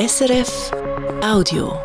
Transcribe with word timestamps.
SRF 0.00 0.70
Audio. 1.22 1.78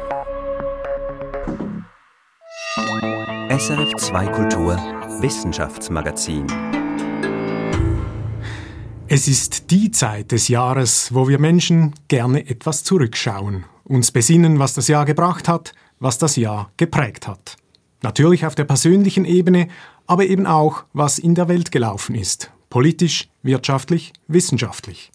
SRF 3.49 3.91
2 3.97 4.27
Kultur 4.27 4.77
Wissenschaftsmagazin. 5.19 6.47
Es 9.09 9.27
ist 9.27 9.69
die 9.69 9.91
Zeit 9.91 10.31
des 10.31 10.47
Jahres, 10.47 11.13
wo 11.13 11.27
wir 11.27 11.39
Menschen 11.39 11.93
gerne 12.07 12.47
etwas 12.47 12.85
zurückschauen, 12.85 13.65
uns 13.83 14.13
besinnen, 14.13 14.59
was 14.59 14.75
das 14.75 14.87
Jahr 14.87 15.03
gebracht 15.03 15.49
hat, 15.49 15.73
was 15.99 16.17
das 16.17 16.37
Jahr 16.37 16.71
geprägt 16.77 17.27
hat. 17.27 17.57
Natürlich 18.01 18.45
auf 18.45 18.55
der 18.55 18.63
persönlichen 18.63 19.25
Ebene, 19.25 19.67
aber 20.07 20.25
eben 20.25 20.47
auch, 20.47 20.85
was 20.93 21.19
in 21.19 21.35
der 21.35 21.49
Welt 21.49 21.73
gelaufen 21.73 22.15
ist, 22.15 22.49
politisch, 22.69 23.27
wirtschaftlich, 23.43 24.13
wissenschaftlich. 24.29 25.11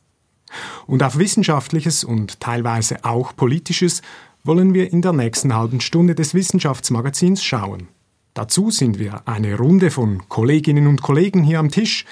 Und 0.87 1.03
auf 1.03 1.19
Wissenschaftliches 1.19 2.05
und 2.05 2.41
teilweise 2.41 3.05
auch 3.05 3.35
Politisches 3.37 4.03
wollen 4.45 4.75
wir 4.75 4.93
in 4.93 5.03
der 5.03 5.13
nächsten 5.13 5.55
halben 5.55 5.81
Stunde 5.81 6.15
des 6.15 6.35
Wissenschaftsmagazins 6.35 7.43
schauen. 7.43 7.89
Dazu 8.35 8.71
sind 8.71 8.99
wir 8.99 9.27
eine 9.27 9.57
Runde 9.57 9.91
von 9.91 10.29
Kolleginnen 10.29 10.87
und 10.87 11.03
Kollegen 11.03 11.43
hier 11.43 11.59
am 11.59 11.71
Tisch. 11.71 12.05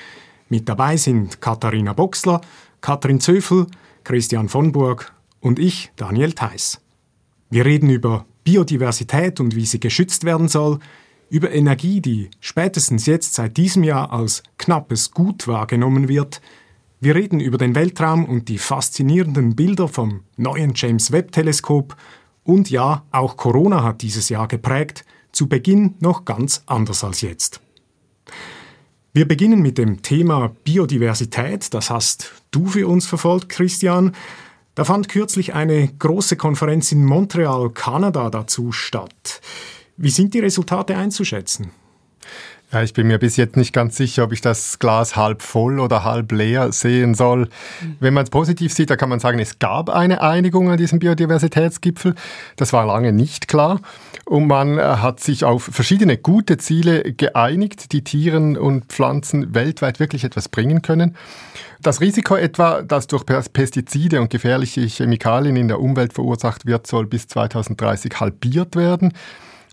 Mit 0.49 0.69
dabei 0.69 0.97
sind 0.97 1.41
Katharina 1.41 1.93
Boxler, 1.93 2.41
Katrin 2.81 3.21
Zöfel, 3.21 3.67
Christian 4.05 4.49
von 4.49 4.73
Burg 4.73 5.13
und 5.41 5.59
ich, 5.59 5.93
Daniel 5.97 6.33
Theiss. 6.33 6.81
Wir 7.51 7.65
reden 7.65 7.91
über 7.91 8.27
Biodiversität 8.45 9.41
und 9.41 9.55
wie 9.55 9.67
sie 9.67 9.81
geschützt 9.81 10.25
werden 10.25 10.49
soll, 10.49 10.81
über 11.31 11.53
Energie, 11.53 12.01
die 12.01 12.31
spätestens 12.41 13.07
jetzt 13.07 13.35
seit 13.35 13.57
diesem 13.57 13.85
Jahr 13.85 14.13
als 14.13 14.43
knappes 14.57 15.11
Gut 15.11 15.47
wahrgenommen 15.47 16.09
wird, 16.09 16.41
wir 17.01 17.15
reden 17.15 17.39
über 17.39 17.59
den 17.59 17.75
Weltraum 17.75 18.25
und 18.25 18.49
die 18.49 18.59
faszinierenden 18.59 19.55
Bilder 19.55 19.87
vom 19.87 20.25
neuen 20.37 20.73
James 20.75 21.13
Webb 21.13 21.33
Teleskop 21.33 21.97
und 22.43 22.71
ja, 22.71 23.05
auch 23.13 23.37
Corona 23.37 23.83
hat 23.83 24.03
dieses 24.03 24.31
Jahr 24.31 24.49
geprägt, 24.49 25.05
zu 25.33 25.49
Beginn 25.49 25.95
noch 26.01 26.25
ganz 26.25 26.63
anders 26.67 27.05
als 27.05 27.21
jetzt. 27.21 27.61
Wir 29.13 29.29
beginnen 29.29 29.61
mit 29.61 29.79
dem 29.79 30.03
Thema 30.03 30.55
Biodiversität, 30.65 31.73
das 31.73 31.91
hast 31.91 32.33
du 32.51 32.67
für 32.67 32.89
uns 32.89 33.07
verfolgt, 33.07 33.49
Christian. 33.49 34.13
Da 34.75 34.85
fand 34.85 35.09
kürzlich 35.09 35.55
eine 35.55 35.89
große 35.89 36.37
Konferenz 36.37 36.91
in 36.91 37.05
Montreal, 37.05 37.71
Kanada 37.71 38.31
dazu 38.31 38.73
statt. 38.73 39.41
Wie 39.97 40.11
sind 40.11 40.35
die 40.35 40.41
Resultate 40.41 40.97
einzuschätzen? 40.97 41.71
Ja, 42.71 42.83
ich 42.83 42.93
bin 42.93 43.07
mir 43.07 43.19
bis 43.19 43.39
jetzt 43.39 43.57
nicht 43.57 43.73
ganz 43.73 43.97
sicher, 43.97 44.25
ob 44.25 44.33
ich 44.33 44.43
das 44.43 44.79
Glas 44.79 45.17
halb 45.17 45.41
voll 45.41 45.81
oder 45.81 46.05
halb 46.05 46.31
leer 46.33 46.71
sehen 46.71 47.15
soll. 47.15 47.49
Wenn 47.99 48.13
man 48.13 48.25
es 48.25 48.31
positiv 48.31 48.75
sieht, 48.75 48.91
da 48.91 48.97
kann 48.97 49.09
man 49.09 49.21
sagen, 49.21 49.39
es 49.39 49.59
gab 49.59 49.89
eine 49.89 50.21
Einigung 50.21 50.71
an 50.71 50.77
diesem 50.77 50.99
Biodiversitätsgipfel. 50.99 52.15
Das 52.57 52.75
war 52.75 52.85
lange 52.85 53.15
nicht 53.15 53.49
klar. 53.49 53.81
Und 54.27 54.49
man 54.49 54.79
äh, 54.79 54.83
hat 54.83 55.21
sich 55.21 55.45
auf 55.45 55.63
verschiedene 55.63 56.19
gute 56.19 56.59
Ziele 56.59 57.15
geeinigt, 57.15 57.93
die 57.93 58.05
Tieren 58.05 58.59
und 58.59 58.85
Pflanzen 58.93 59.55
weltweit 59.55 59.99
wirklich 59.99 60.25
etwas 60.25 60.51
bringen 60.51 60.83
können. 60.83 61.17
Das 61.81 62.03
Risiko 62.03 62.37
etwa, 62.37 62.83
das 62.83 63.07
durch 63.07 63.25
Pestizide 63.25 64.21
und 64.21 64.29
gefährliche 64.29 64.83
Chemikalien 64.83 65.57
in 65.57 65.69
der 65.69 65.81
Umwelt 65.81 66.13
verursacht 66.13 66.67
wird, 66.67 66.87
soll 66.87 67.07
bis 67.07 67.29
2030 67.29 68.21
halbiert 68.21 68.77
werden. 68.77 69.15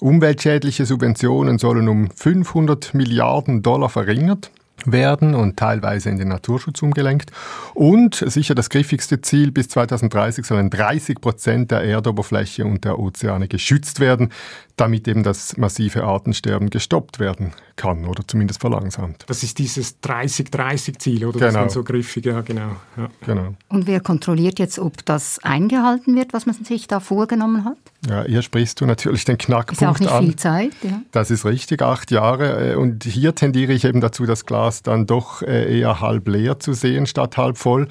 Umweltschädliche 0.02 0.86
Subventionen 0.86 1.58
sollen 1.58 1.88
um 1.88 2.10
500 2.12 2.94
Milliarden 2.94 3.64
Dollar 3.64 3.90
verringert 3.90 4.52
werden 4.86 5.36
und 5.36 5.58
teilweise 5.58 6.10
in 6.10 6.18
den 6.18 6.28
Naturschutz 6.28 6.82
umgelenkt. 6.82 7.32
Und 7.74 8.16
sicher 8.16 8.56
das 8.56 8.70
griffigste 8.70 9.22
Ziel, 9.22 9.52
bis 9.52 9.70
2030 9.70 10.46
sollen 10.46 10.70
30 10.70 11.22
Prozent 11.22 11.72
der 11.72 11.82
Erdoberfläche 11.82 12.66
und 12.66 12.86
der 12.86 13.00
Ozeane 13.00 13.48
geschützt 13.48 14.00
werden 14.00 14.32
damit 14.78 15.08
eben 15.08 15.24
das 15.24 15.56
massive 15.58 16.04
Artensterben 16.04 16.70
gestoppt 16.70 17.20
werden 17.20 17.54
kann 17.78 18.06
oder 18.06 18.24
zumindest 18.28 18.62
verlangsamt. 18.62 19.24
Das 19.28 19.44
ist 19.44 19.58
dieses 19.58 20.02
30-30-Ziel, 20.02 21.26
oder? 21.26 21.40
Genau. 21.48 21.64
Das 21.66 21.74
so 21.74 21.84
griffig, 21.84 22.26
ja, 22.26 22.42
genau. 22.42 22.76
Ja. 22.98 23.10
genau. 23.26 23.56
Und 23.70 23.88
wer 23.88 24.00
kontrolliert 24.00 24.60
jetzt, 24.60 24.80
ob 24.80 25.06
das 25.06 25.40
eingehalten 25.44 26.16
wird, 26.16 26.34
was 26.34 26.46
man 26.46 26.56
sich 26.56 26.88
da 26.88 27.00
vorgenommen 27.00 27.66
hat? 27.66 27.78
Ja, 28.10 28.24
hier 28.24 28.42
sprichst 28.42 28.80
du 28.80 28.86
natürlich 28.86 29.26
den 29.26 29.38
Knackpunkt 29.38 29.82
an. 29.82 29.90
Ist 29.90 29.96
auch 29.96 30.00
nicht 30.00 30.12
an. 30.12 30.26
viel 30.26 30.36
Zeit, 30.36 30.74
ja. 30.84 31.02
Das 31.12 31.32
ist 31.32 31.46
richtig, 31.46 31.82
acht 31.82 32.12
Jahre. 32.12 32.74
Äh, 32.74 32.76
und 32.76 33.04
hier 33.04 33.34
tendiere 33.34 33.74
ich 33.74 33.84
eben 33.86 34.00
dazu, 34.02 34.26
das 34.26 34.46
Glas 34.46 34.84
dann 34.84 35.06
doch 35.06 35.42
äh, 35.42 35.80
eher 35.80 36.02
halb 36.02 36.28
leer 36.28 36.60
zu 36.60 36.74
sehen 36.74 37.08
statt 37.08 37.38
halb 37.38 37.58
voll. 37.58 37.88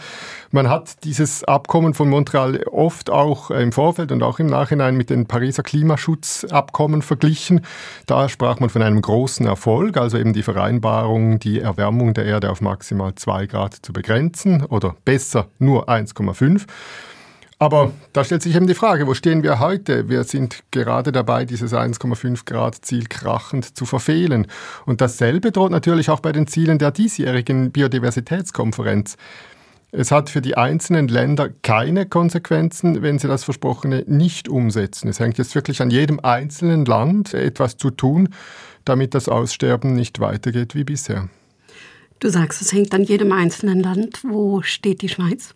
Man 0.50 0.68
hat 0.68 1.04
dieses 1.04 1.44
Abkommen 1.44 1.94
von 1.94 2.08
Montreal 2.08 2.62
oft 2.70 3.10
auch 3.10 3.50
im 3.50 3.72
Vorfeld 3.72 4.12
und 4.12 4.22
auch 4.22 4.38
im 4.38 4.46
Nachhinein 4.46 4.96
mit 4.96 5.10
den 5.10 5.26
Pariser 5.26 5.62
Klimaschutzabkommen 5.62 6.73
verglichen. 7.02 7.60
Da 8.06 8.28
sprach 8.28 8.60
man 8.60 8.70
von 8.70 8.82
einem 8.82 9.00
großen 9.00 9.46
Erfolg, 9.46 9.96
also 9.96 10.18
eben 10.18 10.32
die 10.32 10.42
Vereinbarung, 10.42 11.38
die 11.38 11.60
Erwärmung 11.60 12.14
der 12.14 12.26
Erde 12.26 12.50
auf 12.50 12.60
maximal 12.60 13.14
2 13.14 13.46
Grad 13.46 13.74
zu 13.74 13.92
begrenzen 13.92 14.64
oder 14.64 14.96
besser 15.04 15.46
nur 15.58 15.88
1,5. 15.88 16.66
Aber 17.58 17.92
da 18.12 18.24
stellt 18.24 18.42
sich 18.42 18.56
eben 18.56 18.66
die 18.66 18.74
Frage, 18.74 19.06
wo 19.06 19.14
stehen 19.14 19.42
wir 19.42 19.60
heute? 19.60 20.08
Wir 20.08 20.24
sind 20.24 20.64
gerade 20.70 21.12
dabei, 21.12 21.44
dieses 21.44 21.72
1,5 21.72 22.44
Grad 22.44 22.84
Ziel 22.84 23.06
krachend 23.06 23.76
zu 23.76 23.86
verfehlen. 23.86 24.48
Und 24.84 25.00
dasselbe 25.00 25.52
droht 25.52 25.70
natürlich 25.70 26.10
auch 26.10 26.20
bei 26.20 26.32
den 26.32 26.46
Zielen 26.46 26.78
der 26.78 26.90
diesjährigen 26.90 27.70
Biodiversitätskonferenz. 27.70 29.16
Es 29.96 30.10
hat 30.10 30.28
für 30.28 30.40
die 30.40 30.56
einzelnen 30.56 31.06
Länder 31.06 31.50
keine 31.62 32.04
Konsequenzen, 32.04 33.02
wenn 33.02 33.20
sie 33.20 33.28
das 33.28 33.44
Versprochene 33.44 34.02
nicht 34.08 34.48
umsetzen. 34.48 35.06
Es 35.06 35.20
hängt 35.20 35.38
jetzt 35.38 35.54
wirklich 35.54 35.80
an 35.82 35.90
jedem 35.90 36.18
einzelnen 36.18 36.84
Land, 36.84 37.32
etwas 37.32 37.76
zu 37.76 37.90
tun, 37.90 38.30
damit 38.84 39.14
das 39.14 39.28
Aussterben 39.28 39.94
nicht 39.94 40.18
weitergeht 40.18 40.74
wie 40.74 40.82
bisher. 40.82 41.28
Du 42.18 42.28
sagst, 42.28 42.60
es 42.60 42.72
hängt 42.72 42.92
an 42.92 43.04
jedem 43.04 43.30
einzelnen 43.30 43.78
Land. 43.78 44.24
Wo 44.24 44.62
steht 44.62 45.00
die 45.00 45.08
Schweiz? 45.08 45.54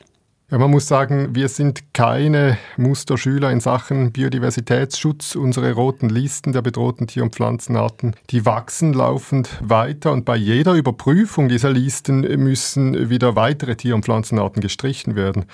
Ja, 0.51 0.57
man 0.57 0.71
muss 0.71 0.87
sagen, 0.87 1.35
wir 1.35 1.51
sind 1.51 1.93
keine 1.93 2.57
Musterschüler 2.79 3.51
in 3.51 3.61
Sachen 3.61 4.13
Biodiversitätsschutz. 4.13 5.35
Unsere 5.35 5.73
roten 5.73 6.09
Listen 6.09 6.55
der 6.55 6.63
bedrohten 6.63 7.07
Tier- 7.07 7.25
und 7.25 7.35
Pflanzenarten, 7.35 8.17
die 8.31 8.47
wachsen 8.47 8.95
laufend 8.95 9.51
weiter 9.61 10.11
und 10.11 10.25
bei 10.25 10.37
jeder 10.37 10.73
Überprüfung 10.73 11.51
dieser 11.51 11.69
Listen 11.69 12.21
müssen 12.43 13.11
wieder 13.11 13.37
weitere 13.37 13.77
Tier- 13.77 13.95
und 13.95 14.07
Pflanzenarten 14.07 14.63
gestrichen 14.63 15.17
werden. 15.17 15.45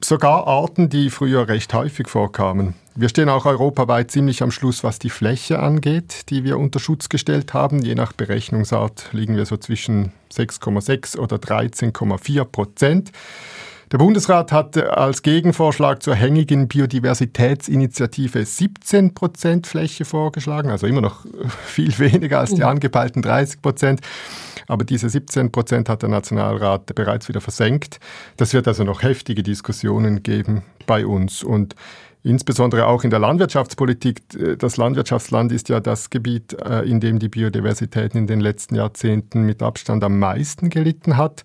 Sogar 0.00 0.46
Arten, 0.46 0.90
die 0.90 1.10
früher 1.10 1.48
recht 1.48 1.74
häufig 1.74 2.06
vorkamen. 2.06 2.74
Wir 2.94 3.08
stehen 3.08 3.28
auch 3.28 3.46
europaweit 3.46 4.12
ziemlich 4.12 4.44
am 4.44 4.52
Schluss, 4.52 4.84
was 4.84 5.00
die 5.00 5.10
Fläche 5.10 5.58
angeht, 5.58 6.30
die 6.30 6.44
wir 6.44 6.58
unter 6.58 6.78
Schutz 6.78 7.08
gestellt 7.08 7.52
haben. 7.52 7.82
Je 7.82 7.96
nach 7.96 8.12
Berechnungsart 8.12 9.08
liegen 9.10 9.34
wir 9.34 9.44
so 9.44 9.56
zwischen 9.56 10.12
6,6 10.32 11.18
oder 11.18 11.38
13,4 11.38 12.44
Prozent. 12.44 13.10
Der 13.92 13.98
Bundesrat 13.98 14.50
hat 14.50 14.76
als 14.76 15.22
Gegenvorschlag 15.22 16.02
zur 16.02 16.16
hängigen 16.16 16.66
Biodiversitätsinitiative 16.66 18.44
17 18.44 19.14
Prozent 19.14 19.68
Fläche 19.68 20.04
vorgeschlagen, 20.04 20.70
also 20.70 20.88
immer 20.88 21.02
noch 21.02 21.24
viel 21.66 21.96
weniger 22.00 22.40
als 22.40 22.50
die 22.50 22.62
mhm. 22.62 22.68
angepeilten 22.68 23.22
30 23.22 23.62
Prozent. 23.62 24.00
Aber 24.66 24.84
diese 24.84 25.08
17 25.08 25.52
Prozent 25.52 25.88
hat 25.88 26.02
der 26.02 26.08
Nationalrat 26.08 26.92
bereits 26.96 27.28
wieder 27.28 27.40
versenkt. 27.40 28.00
Das 28.36 28.52
wird 28.54 28.66
also 28.66 28.82
noch 28.82 29.02
heftige 29.02 29.44
Diskussionen 29.44 30.24
geben 30.24 30.64
bei 30.88 31.06
uns. 31.06 31.44
Und 31.44 31.76
insbesondere 32.24 32.88
auch 32.88 33.04
in 33.04 33.10
der 33.10 33.20
Landwirtschaftspolitik. 33.20 34.58
Das 34.58 34.76
Landwirtschaftsland 34.78 35.52
ist 35.52 35.68
ja 35.68 35.78
das 35.78 36.10
Gebiet, 36.10 36.54
äh, 36.54 36.80
in 36.80 36.98
dem 36.98 37.20
die 37.20 37.28
Biodiversität 37.28 38.16
in 38.16 38.26
den 38.26 38.40
letzten 38.40 38.74
Jahrzehnten 38.74 39.42
mit 39.42 39.62
Abstand 39.62 40.02
am 40.02 40.18
meisten 40.18 40.70
gelitten 40.70 41.16
hat. 41.16 41.44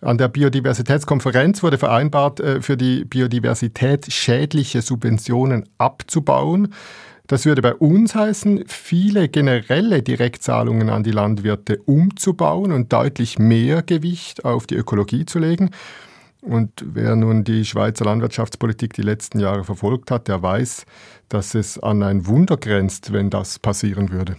An 0.00 0.16
der 0.16 0.28
Biodiversitätskonferenz 0.28 1.62
wurde 1.62 1.78
vereinbart, 1.78 2.40
äh, 2.40 2.62
für 2.62 2.76
die 2.76 3.04
Biodiversität 3.04 4.12
schädliche 4.12 4.80
Subventionen 4.82 5.68
abzubauen. 5.78 6.72
Das 7.26 7.44
würde 7.44 7.60
bei 7.60 7.74
uns 7.74 8.14
heißen, 8.14 8.64
viele 8.66 9.28
generelle 9.28 10.02
Direktzahlungen 10.02 10.88
an 10.88 11.02
die 11.02 11.10
Landwirte 11.10 11.78
umzubauen 11.84 12.72
und 12.72 12.92
deutlich 12.92 13.38
mehr 13.38 13.82
Gewicht 13.82 14.44
auf 14.44 14.66
die 14.66 14.76
Ökologie 14.76 15.26
zu 15.26 15.38
legen. 15.38 15.70
Und 16.40 16.70
wer 16.86 17.16
nun 17.16 17.44
die 17.44 17.64
Schweizer 17.64 18.04
Landwirtschaftspolitik 18.04 18.94
die 18.94 19.02
letzten 19.02 19.40
Jahre 19.40 19.64
verfolgt 19.64 20.10
hat, 20.10 20.28
der 20.28 20.42
weiß, 20.42 20.86
dass 21.28 21.54
es 21.54 21.78
an 21.78 22.02
ein 22.02 22.26
Wunder 22.26 22.56
grenzt, 22.56 23.12
wenn 23.12 23.28
das 23.28 23.58
passieren 23.58 24.10
würde. 24.10 24.36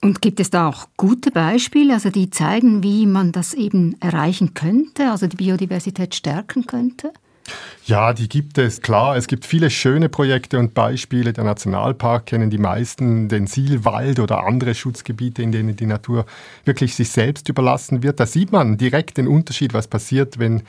Und 0.00 0.22
gibt 0.22 0.38
es 0.38 0.50
da 0.50 0.68
auch 0.68 0.88
gute 0.96 1.30
Beispiele, 1.30 1.94
also 1.94 2.10
die 2.10 2.30
zeigen, 2.30 2.82
wie 2.82 3.06
man 3.06 3.32
das 3.32 3.52
eben 3.52 4.00
erreichen 4.00 4.54
könnte, 4.54 5.10
also 5.10 5.26
die 5.26 5.36
Biodiversität 5.36 6.14
stärken 6.14 6.66
könnte? 6.66 7.12
Ja, 7.86 8.12
die 8.12 8.28
gibt 8.28 8.58
es, 8.58 8.82
klar. 8.82 9.16
Es 9.16 9.26
gibt 9.26 9.46
viele 9.46 9.70
schöne 9.70 10.08
Projekte 10.08 10.58
und 10.58 10.74
Beispiele. 10.74 11.32
Der 11.32 11.44
Nationalpark 11.44 12.26
kennen 12.26 12.50
die 12.50 12.58
meisten, 12.58 13.28
den 13.28 13.46
Sielwald 13.46 14.20
oder 14.20 14.44
andere 14.46 14.74
Schutzgebiete, 14.74 15.42
in 15.42 15.52
denen 15.52 15.74
die 15.74 15.86
Natur 15.86 16.26
wirklich 16.64 16.94
sich 16.94 17.10
selbst 17.10 17.48
überlassen 17.48 18.02
wird. 18.02 18.20
Da 18.20 18.26
sieht 18.26 18.52
man 18.52 18.76
direkt 18.76 19.16
den 19.16 19.26
Unterschied, 19.26 19.72
was 19.72 19.88
passiert, 19.88 20.38
wenn 20.38 20.62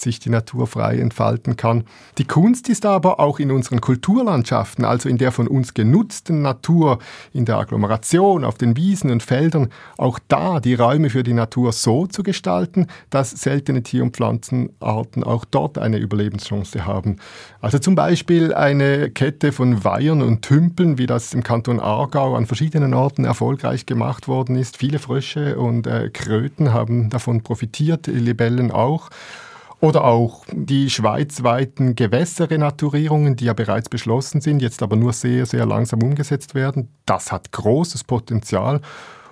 sich 0.00 0.20
die 0.20 0.30
Natur 0.30 0.66
frei 0.66 0.98
entfalten 0.98 1.56
kann. 1.56 1.84
Die 2.18 2.24
Kunst 2.24 2.68
ist 2.68 2.86
aber 2.86 3.20
auch 3.20 3.38
in 3.38 3.50
unseren 3.50 3.80
Kulturlandschaften, 3.80 4.84
also 4.84 5.08
in 5.08 5.18
der 5.18 5.32
von 5.32 5.48
uns 5.48 5.74
genutzten 5.74 6.42
Natur, 6.42 6.98
in 7.32 7.44
der 7.44 7.58
Agglomeration, 7.58 8.44
auf 8.44 8.58
den 8.58 8.76
Wiesen 8.76 9.10
und 9.10 9.22
Feldern, 9.22 9.68
auch 9.96 10.18
da 10.28 10.60
die 10.60 10.74
Räume 10.74 11.10
für 11.10 11.22
die 11.22 11.32
Natur 11.32 11.72
so 11.72 12.06
zu 12.06 12.22
gestalten, 12.22 12.86
dass 13.10 13.30
seltene 13.30 13.82
Tier- 13.82 14.02
und 14.02 14.16
Pflanzenarten 14.16 15.24
auch 15.24 15.44
dort 15.44 15.78
eine 15.78 15.98
Überlebenschance 15.98 16.86
haben. 16.86 17.16
Also 17.60 17.78
zum 17.78 17.94
Beispiel 17.94 18.54
eine 18.54 19.10
Kette 19.10 19.52
von 19.52 19.84
Weihern 19.84 20.22
und 20.22 20.42
Tümpeln, 20.42 20.98
wie 20.98 21.06
das 21.06 21.34
im 21.34 21.42
Kanton 21.42 21.80
Aargau 21.80 22.36
an 22.36 22.46
verschiedenen 22.46 22.94
Orten 22.94 23.24
erfolgreich 23.24 23.86
gemacht 23.86 24.28
worden 24.28 24.56
ist. 24.56 24.76
Viele 24.76 24.98
Frösche 24.98 25.58
und 25.58 25.86
äh, 25.86 26.10
Kröten 26.10 26.72
haben 26.72 27.10
davon 27.10 27.42
profitiert, 27.42 28.06
Libellen 28.06 28.70
auch. 28.70 29.10
Oder 29.80 30.04
auch 30.04 30.44
die 30.52 30.90
schweizweiten 30.90 31.94
Gewässerrenaturierungen, 31.94 33.36
die 33.36 33.44
ja 33.44 33.52
bereits 33.52 33.88
beschlossen 33.88 34.40
sind, 34.40 34.60
jetzt 34.60 34.82
aber 34.82 34.96
nur 34.96 35.12
sehr, 35.12 35.46
sehr 35.46 35.66
langsam 35.66 36.02
umgesetzt 36.02 36.54
werden. 36.54 36.88
Das 37.06 37.30
hat 37.30 37.52
großes 37.52 38.02
Potenzial. 38.04 38.80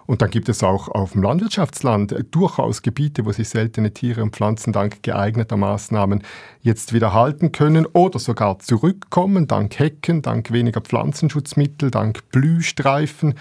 Und 0.07 0.23
dann 0.23 0.31
gibt 0.31 0.49
es 0.49 0.63
auch 0.63 0.87
auf 0.89 1.13
dem 1.13 1.23
Landwirtschaftsland 1.25 2.15
durchaus 2.31 2.83
Gebiete, 2.83 3.27
wo 3.27 3.33
sich 3.33 3.49
seltene 3.49 3.93
Tiere 3.93 4.23
und 4.23 4.37
Pflanzen 4.37 4.73
dank 4.73 5.03
geeigneter 5.03 5.57
Maßnahmen 5.57 6.23
jetzt 6.61 6.93
wieder 6.93 7.13
halten 7.13 7.51
können 7.51 7.87
oder 7.87 8.21
sogar 8.21 8.61
zurückkommen, 8.61 9.49
dank 9.49 9.77
Hecken, 9.79 10.23
dank 10.23 10.53
weniger 10.53 10.81
Pflanzenschutzmittel, 10.81 11.91
dank 11.91 12.31
Blühstreifen. 12.31 13.35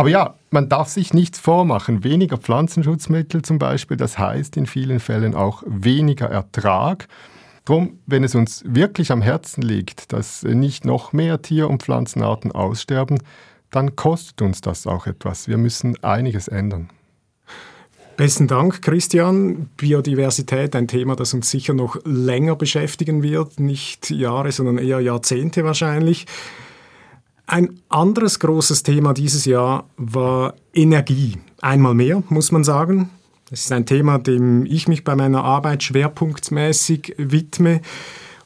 Aber 0.00 0.08
ja, 0.08 0.36
man 0.50 0.70
darf 0.70 0.88
sich 0.88 1.12
nichts 1.12 1.38
vormachen. 1.38 2.04
Weniger 2.04 2.38
Pflanzenschutzmittel 2.38 3.42
zum 3.42 3.58
Beispiel, 3.58 3.98
das 3.98 4.18
heißt 4.18 4.56
in 4.56 4.64
vielen 4.64 4.98
Fällen 4.98 5.34
auch 5.34 5.62
weniger 5.66 6.24
Ertrag. 6.24 7.06
Drum, 7.66 7.98
wenn 8.06 8.24
es 8.24 8.34
uns 8.34 8.64
wirklich 8.66 9.12
am 9.12 9.20
Herzen 9.20 9.60
liegt, 9.60 10.14
dass 10.14 10.42
nicht 10.42 10.86
noch 10.86 11.12
mehr 11.12 11.42
Tier- 11.42 11.68
und 11.68 11.82
Pflanzenarten 11.82 12.50
aussterben, 12.50 13.22
dann 13.70 13.94
kostet 13.94 14.40
uns 14.40 14.62
das 14.62 14.86
auch 14.86 15.06
etwas. 15.06 15.48
Wir 15.48 15.58
müssen 15.58 16.02
einiges 16.02 16.48
ändern. 16.48 16.88
Besten 18.16 18.46
Dank, 18.46 18.80
Christian. 18.80 19.68
Biodiversität, 19.76 20.74
ein 20.76 20.88
Thema, 20.88 21.14
das 21.14 21.34
uns 21.34 21.50
sicher 21.50 21.74
noch 21.74 21.98
länger 22.06 22.56
beschäftigen 22.56 23.22
wird, 23.22 23.60
nicht 23.60 24.08
Jahre, 24.08 24.50
sondern 24.50 24.78
eher 24.78 25.00
Jahrzehnte 25.00 25.62
wahrscheinlich. 25.62 26.24
Ein 27.50 27.80
anderes 27.88 28.38
großes 28.38 28.84
Thema 28.84 29.12
dieses 29.12 29.44
Jahr 29.44 29.90
war 29.96 30.54
Energie. 30.72 31.36
Einmal 31.60 31.94
mehr, 31.94 32.22
muss 32.28 32.52
man 32.52 32.62
sagen. 32.62 33.10
Das 33.50 33.62
ist 33.62 33.72
ein 33.72 33.86
Thema, 33.86 34.18
dem 34.18 34.64
ich 34.66 34.86
mich 34.86 35.02
bei 35.02 35.16
meiner 35.16 35.42
Arbeit 35.42 35.82
schwerpunktmäßig 35.82 37.16
widme. 37.18 37.80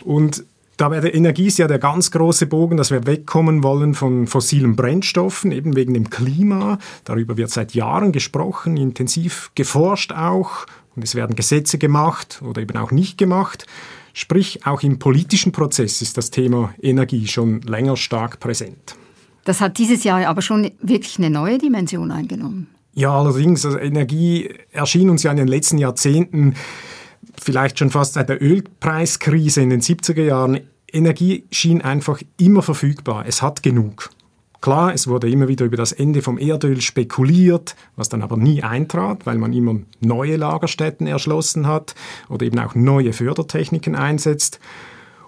Und 0.05 0.47
da 0.79 0.91
wäre 0.91 1.11
Energie 1.11 1.49
ist 1.49 1.59
ja 1.59 1.67
der 1.67 1.79
ganz 1.79 2.13
große 2.13 2.47
Bogen, 2.47 2.79
dass 2.79 2.91
wir 2.91 3.07
wegkommen 3.07 3.63
wollen 3.63 3.93
von 3.93 4.27
fossilen 4.27 4.75
Brennstoffen, 4.75 5.53
eben 5.53 5.77
wegen 5.77 5.93
dem 5.93 6.09
Klima. 6.09 6.79
Darüber 7.05 7.37
wird 7.37 7.51
seit 7.51 7.75
Jahren 7.75 8.11
gesprochen, 8.11 8.79
intensiv 8.79 9.51
geforscht 9.55 10.13
auch. 10.13 10.65
Und 10.97 11.05
es 11.05 11.15
werden 11.15 11.37
Gesetze 11.37 11.77
gemacht 11.77 12.41
oder 12.43 12.63
eben 12.63 12.79
auch 12.79 12.91
nicht 12.91 13.19
gemacht. 13.19 13.67
Sprich, 14.15 14.65
auch 14.65 14.83
im 14.83 15.01
politischen 15.01 15.51
Prozess 15.51 16.01
ist 16.01 16.17
das 16.17 16.31
Thema 16.31 16.73
Energie 16.81 17.27
schon 17.27 17.61
länger 17.63 17.97
stark 17.97 18.39
präsent. 18.39 18.95
Das 19.45 19.61
hat 19.61 19.77
dieses 19.77 20.05
Jahr 20.05 20.27
aber 20.27 20.41
schon 20.41 20.71
wirklich 20.81 21.19
eine 21.19 21.31
neue 21.31 21.59
Dimension 21.59 22.13
eingenommen. 22.13 22.69
Ja, 22.95 23.11
allerdings, 23.11 23.67
also 23.67 23.77
Energie 23.77 24.55
erschien 24.71 25.11
uns 25.11 25.25
ja 25.25 25.33
in 25.33 25.37
den 25.37 25.49
letzten 25.49 25.79
Jahrzehnten, 25.79 26.55
vielleicht 27.43 27.81
schon 27.81 27.91
fast 27.91 28.15
seit 28.15 28.29
der 28.29 28.41
Ölpreiskrise 28.41 29.61
in 29.61 29.71
den 29.71 29.81
70er 29.81 30.23
Jahren, 30.23 30.61
Energie 30.93 31.45
schien 31.51 31.83
einfach 31.83 32.23
immer 32.39 32.63
verfügbar. 32.63 33.25
Es 33.27 33.43
hat 33.43 33.65
genug. 33.65 34.11
Klar, 34.65 34.95
es 34.95 35.09
wurde 35.09 35.29
immer 35.29 35.47
wieder 35.47 35.67
über 35.67 35.77
das 35.77 35.93
Ende 35.93 36.23
vom 36.23 36.39
Erdöl 36.39 36.81
spekuliert, 36.81 37.77
was 37.97 38.09
dann 38.09 38.23
aber 38.23 38.39
nie 38.39 38.63
eintrat, 38.63 39.27
weil 39.27 39.37
man 39.37 39.53
immer 39.53 39.81
neue 40.01 40.39
Lagerstätten 40.39 41.07
erschlossen 41.07 41.67
hat 41.67 41.95
oder 42.31 42.47
eben 42.47 42.59
auch 42.59 42.75
neue 42.75 43.13
Fördertechniken 43.13 43.95
einsetzt. 43.95 44.61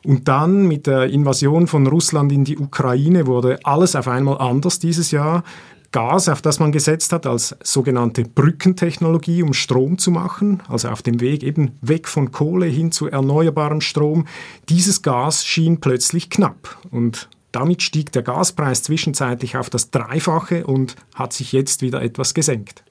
Und 0.02 0.26
dann 0.26 0.66
mit 0.66 0.86
der 0.86 1.10
Invasion 1.10 1.66
von 1.66 1.86
Russland 1.86 2.32
in 2.32 2.44
die 2.46 2.56
Ukraine 2.56 3.26
wurde 3.26 3.58
alles 3.62 3.94
auf 3.94 4.08
einmal 4.08 4.38
anders 4.38 4.78
dieses 4.78 5.10
Jahr. 5.10 5.44
Gas, 5.92 6.30
auf 6.30 6.40
das 6.40 6.58
man 6.58 6.72
gesetzt 6.72 7.12
hat, 7.12 7.26
als 7.26 7.54
sogenannte 7.62 8.22
Brückentechnologie, 8.22 9.42
um 9.42 9.52
Strom 9.52 9.98
zu 9.98 10.10
machen, 10.10 10.62
also 10.66 10.88
auf 10.88 11.02
dem 11.02 11.20
Weg 11.20 11.42
eben 11.42 11.72
weg 11.82 12.08
von 12.08 12.32
Kohle 12.32 12.64
hin 12.64 12.90
zu 12.90 13.08
erneuerbarem 13.08 13.82
Strom. 13.82 14.24
Dieses 14.70 15.02
Gas 15.02 15.44
schien 15.44 15.78
plötzlich 15.78 16.30
knapp 16.30 16.78
und 16.90 17.28
damit 17.56 17.82
stieg 17.82 18.12
der 18.12 18.22
Gaspreis 18.22 18.82
zwischenzeitlich 18.82 19.56
auf 19.56 19.70
das 19.70 19.90
Dreifache 19.90 20.66
und 20.66 20.94
hat 21.14 21.32
sich 21.32 21.52
jetzt 21.52 21.80
wieder 21.80 22.02
etwas 22.02 22.34
gesenkt. 22.34 22.84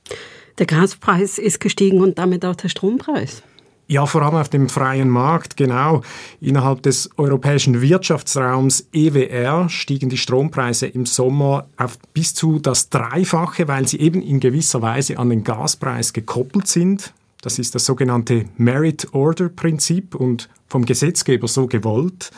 Der 0.58 0.66
Gaspreis 0.66 1.38
ist 1.38 1.60
gestiegen 1.60 2.02
und 2.02 2.18
damit 2.18 2.44
auch 2.46 2.56
der 2.56 2.70
Strompreis. 2.70 3.44
Ja, 3.88 4.08
vor 4.08 4.24
allem 4.24 4.34
auf 4.34 4.50
dem 4.50 4.68
freien 4.68 5.10
Markt, 5.10 5.56
genau. 5.56 6.02
Innerhalb 6.42 6.82
des 6.82 7.12
europäischen 7.18 7.80
Wirtschaftsraums 7.80 8.88
EWR 8.92 9.70
stiegen 9.70 10.10
die 10.10 10.18
Strompreise 10.18 10.88
im 10.88 11.06
Sommer 11.06 11.68
auf 11.78 12.00
bis 12.16 12.34
zu 12.34 12.58
das 12.58 12.90
Dreifache, 12.90 13.68
weil 13.68 13.88
sie 13.88 14.00
eben 14.00 14.24
in 14.24 14.40
gewisser 14.40 14.82
Weise 14.82 15.20
an 15.20 15.30
den 15.30 15.44
Gaspreis 15.44 16.14
gekoppelt 16.14 16.68
sind. 16.68 17.14
Das 17.44 17.60
ist 17.60 17.76
das 17.76 17.86
sogenannte 17.86 18.46
Merit 18.58 19.14
Order 19.14 19.50
Prinzip 19.50 20.16
und 20.16 20.50
vom 20.68 20.86
Gesetzgeber 20.86 21.48
so 21.48 21.68
gewollt. 21.68 22.32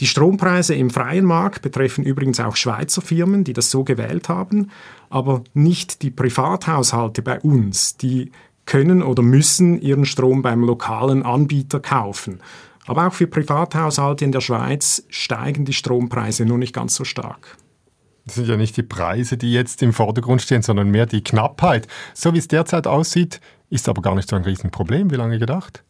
Die 0.00 0.06
Strompreise 0.06 0.74
im 0.74 0.88
freien 0.88 1.26
Markt 1.26 1.60
betreffen 1.60 2.04
übrigens 2.04 2.40
auch 2.40 2.56
Schweizer 2.56 3.02
Firmen, 3.02 3.44
die 3.44 3.52
das 3.52 3.70
so 3.70 3.84
gewählt 3.84 4.30
haben, 4.30 4.70
aber 5.10 5.44
nicht 5.52 6.00
die 6.00 6.10
Privathaushalte 6.10 7.20
bei 7.20 7.38
uns, 7.40 7.98
die 7.98 8.32
können 8.64 9.02
oder 9.02 9.22
müssen 9.22 9.78
ihren 9.80 10.06
Strom 10.06 10.40
beim 10.40 10.64
lokalen 10.64 11.22
Anbieter 11.22 11.80
kaufen. 11.80 12.40
Aber 12.86 13.08
auch 13.08 13.12
für 13.12 13.26
Privathaushalte 13.26 14.24
in 14.24 14.32
der 14.32 14.40
Schweiz 14.40 15.04
steigen 15.10 15.66
die 15.66 15.74
Strompreise 15.74 16.46
nur 16.46 16.56
nicht 16.56 16.74
ganz 16.74 16.94
so 16.94 17.04
stark. 17.04 17.58
Das 18.24 18.36
sind 18.36 18.48
ja 18.48 18.56
nicht 18.56 18.76
die 18.76 18.82
Preise, 18.82 19.36
die 19.36 19.52
jetzt 19.52 19.82
im 19.82 19.92
Vordergrund 19.92 20.40
stehen, 20.40 20.62
sondern 20.62 20.90
mehr 20.90 21.06
die 21.06 21.22
Knappheit. 21.22 21.88
So 22.14 22.32
wie 22.32 22.38
es 22.38 22.48
derzeit 22.48 22.86
aussieht, 22.86 23.40
ist 23.68 23.88
aber 23.88 24.00
gar 24.02 24.14
nicht 24.14 24.30
so 24.30 24.36
ein 24.36 24.44
Riesenproblem. 24.44 25.10
Wie 25.10 25.16
lange 25.16 25.38
gedacht? 25.38 25.84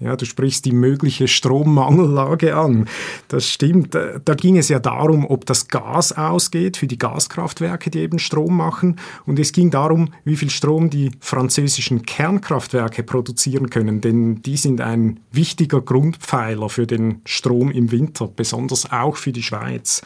Ja, 0.00 0.16
du 0.16 0.24
sprichst 0.24 0.64
die 0.64 0.72
mögliche 0.72 1.28
Strommangellage 1.28 2.56
an. 2.56 2.88
Das 3.28 3.48
stimmt. 3.48 3.94
Da 3.94 4.34
ging 4.34 4.58
es 4.58 4.68
ja 4.68 4.80
darum, 4.80 5.24
ob 5.24 5.46
das 5.46 5.68
Gas 5.68 6.12
ausgeht 6.12 6.76
für 6.76 6.88
die 6.88 6.98
Gaskraftwerke, 6.98 7.90
die 7.90 8.00
eben 8.00 8.18
Strom 8.18 8.56
machen. 8.56 8.98
Und 9.24 9.38
es 9.38 9.52
ging 9.52 9.70
darum, 9.70 10.10
wie 10.24 10.36
viel 10.36 10.50
Strom 10.50 10.90
die 10.90 11.12
französischen 11.20 12.02
Kernkraftwerke 12.02 13.04
produzieren 13.04 13.70
können. 13.70 14.00
Denn 14.00 14.42
die 14.42 14.56
sind 14.56 14.80
ein 14.80 15.20
wichtiger 15.30 15.80
Grundpfeiler 15.80 16.68
für 16.68 16.88
den 16.88 17.20
Strom 17.24 17.70
im 17.70 17.92
Winter, 17.92 18.26
besonders 18.26 18.90
auch 18.90 19.16
für 19.16 19.32
die 19.32 19.44
Schweiz. 19.44 20.02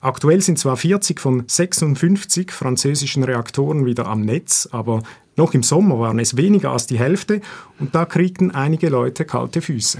Aktuell 0.00 0.40
sind 0.40 0.58
zwar 0.58 0.78
40 0.78 1.20
von 1.20 1.44
56 1.46 2.52
französischen 2.52 3.22
Reaktoren 3.22 3.84
wieder 3.84 4.06
am 4.06 4.22
Netz, 4.22 4.66
aber 4.72 5.02
noch 5.36 5.54
im 5.54 5.62
Sommer 5.62 5.98
waren 5.98 6.18
es 6.18 6.36
weniger 6.36 6.70
als 6.70 6.86
die 6.86 6.98
Hälfte 6.98 7.40
und 7.78 7.94
da 7.94 8.04
kriegten 8.04 8.50
einige 8.50 8.88
Leute 8.88 9.24
kalte 9.24 9.62
Füße. 9.62 9.98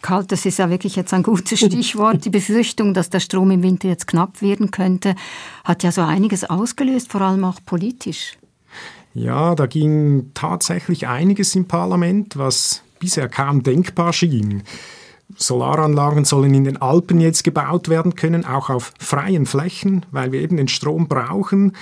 Kalt, 0.00 0.30
das 0.30 0.46
ist 0.46 0.58
ja 0.58 0.70
wirklich 0.70 0.96
jetzt 0.96 1.12
ein 1.12 1.22
gutes 1.22 1.58
Stichwort. 1.58 2.24
Die 2.24 2.30
Befürchtung, 2.30 2.94
dass 2.94 3.10
der 3.10 3.20
Strom 3.20 3.50
im 3.50 3.62
Winter 3.62 3.88
jetzt 3.88 4.06
knapp 4.06 4.42
werden 4.42 4.70
könnte, 4.70 5.16
hat 5.64 5.82
ja 5.82 5.90
so 5.90 6.02
einiges 6.02 6.44
ausgelöst, 6.44 7.10
vor 7.10 7.20
allem 7.20 7.44
auch 7.44 7.58
politisch. 7.66 8.38
Ja, 9.14 9.54
da 9.54 9.66
ging 9.66 10.30
tatsächlich 10.34 11.08
einiges 11.08 11.54
im 11.56 11.66
Parlament, 11.66 12.36
was 12.36 12.82
bisher 13.00 13.28
kaum 13.28 13.62
denkbar 13.62 14.12
schien. 14.12 14.62
Solaranlagen 15.36 16.24
sollen 16.24 16.54
in 16.54 16.64
den 16.64 16.76
Alpen 16.78 17.20
jetzt 17.20 17.44
gebaut 17.44 17.88
werden 17.88 18.14
können, 18.14 18.44
auch 18.44 18.70
auf 18.70 18.92
freien 18.98 19.46
Flächen, 19.46 20.06
weil 20.10 20.32
wir 20.32 20.40
eben 20.40 20.56
den 20.56 20.68
Strom 20.68 21.06
brauchen. 21.06 21.72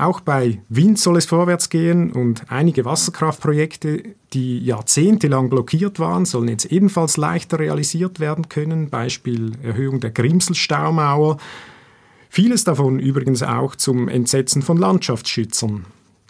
Auch 0.00 0.20
bei 0.20 0.62
Wind 0.70 0.98
soll 0.98 1.18
es 1.18 1.26
vorwärts 1.26 1.68
gehen 1.68 2.10
und 2.10 2.50
einige 2.50 2.86
Wasserkraftprojekte, 2.86 4.02
die 4.32 4.58
jahrzehntelang 4.60 5.50
blockiert 5.50 5.98
waren, 5.98 6.24
sollen 6.24 6.48
jetzt 6.48 6.64
ebenfalls 6.64 7.18
leichter 7.18 7.58
realisiert 7.58 8.18
werden 8.18 8.48
können. 8.48 8.88
Beispiel 8.88 9.52
Erhöhung 9.62 10.00
der 10.00 10.10
Grimselstaumauer. 10.10 11.36
Vieles 12.30 12.64
davon 12.64 12.98
übrigens 12.98 13.42
auch 13.42 13.76
zum 13.76 14.08
Entsetzen 14.08 14.62
von 14.62 14.78
Landschaftsschützern. 14.78 15.84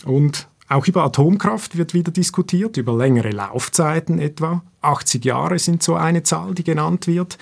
Und 0.04 0.48
Auch 0.70 0.86
über 0.86 1.02
Atomkraft 1.02 1.76
wird 1.76 1.94
wieder 1.94 2.12
diskutiert, 2.12 2.76
über 2.76 2.96
längere 2.96 3.30
Laufzeiten 3.30 4.20
etwa. 4.20 4.62
80 4.82 5.24
Jahre 5.24 5.58
sind 5.58 5.82
so 5.82 5.96
eine 5.96 6.22
Zahl, 6.22 6.54
die 6.54 6.62
genannt 6.62 7.08
wird, 7.08 7.38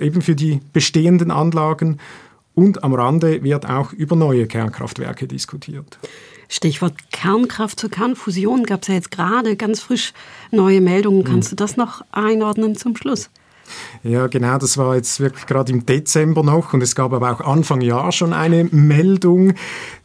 eben 0.00 0.22
für 0.22 0.34
die 0.34 0.60
bestehenden 0.72 1.30
Anlagen. 1.30 1.98
Und 2.56 2.82
am 2.82 2.94
Rande 2.94 3.42
wird 3.42 3.68
auch 3.68 3.92
über 3.92 4.16
neue 4.16 4.46
Kernkraftwerke 4.46 5.28
diskutiert. 5.28 5.98
Stichwort 6.48 6.94
Kernkraft 7.12 7.78
zur 7.78 7.90
Kernfusion 7.90 8.64
gab 8.64 8.80
es 8.80 8.88
ja 8.88 8.94
jetzt 8.94 9.10
gerade 9.10 9.56
ganz 9.56 9.80
frisch 9.80 10.14
neue 10.50 10.80
Meldungen. 10.80 11.22
Kannst 11.22 11.52
du 11.52 11.56
das 11.56 11.76
noch 11.76 12.02
einordnen 12.12 12.74
zum 12.74 12.96
Schluss? 12.96 13.28
Ja, 14.02 14.26
genau, 14.28 14.56
das 14.56 14.78
war 14.78 14.94
jetzt 14.94 15.20
wirklich 15.20 15.44
gerade 15.44 15.70
im 15.72 15.84
Dezember 15.84 16.42
noch 16.42 16.72
und 16.72 16.82
es 16.82 16.94
gab 16.94 17.12
aber 17.12 17.32
auch 17.32 17.40
Anfang 17.40 17.82
Jahr 17.82 18.12
schon 18.12 18.32
eine 18.32 18.64
Meldung, 18.64 19.54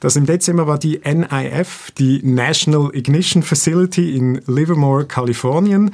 dass 0.02 0.18
im 0.18 0.26
Dezember 0.26 0.68
war 0.68 0.80
die 0.80 1.00
NIF, 1.06 1.92
die 1.98 2.22
National 2.24 2.90
Ignition 2.94 3.44
Facility 3.44 4.18
in 4.18 4.42
Livermore, 4.48 5.06
Kalifornien, 5.06 5.92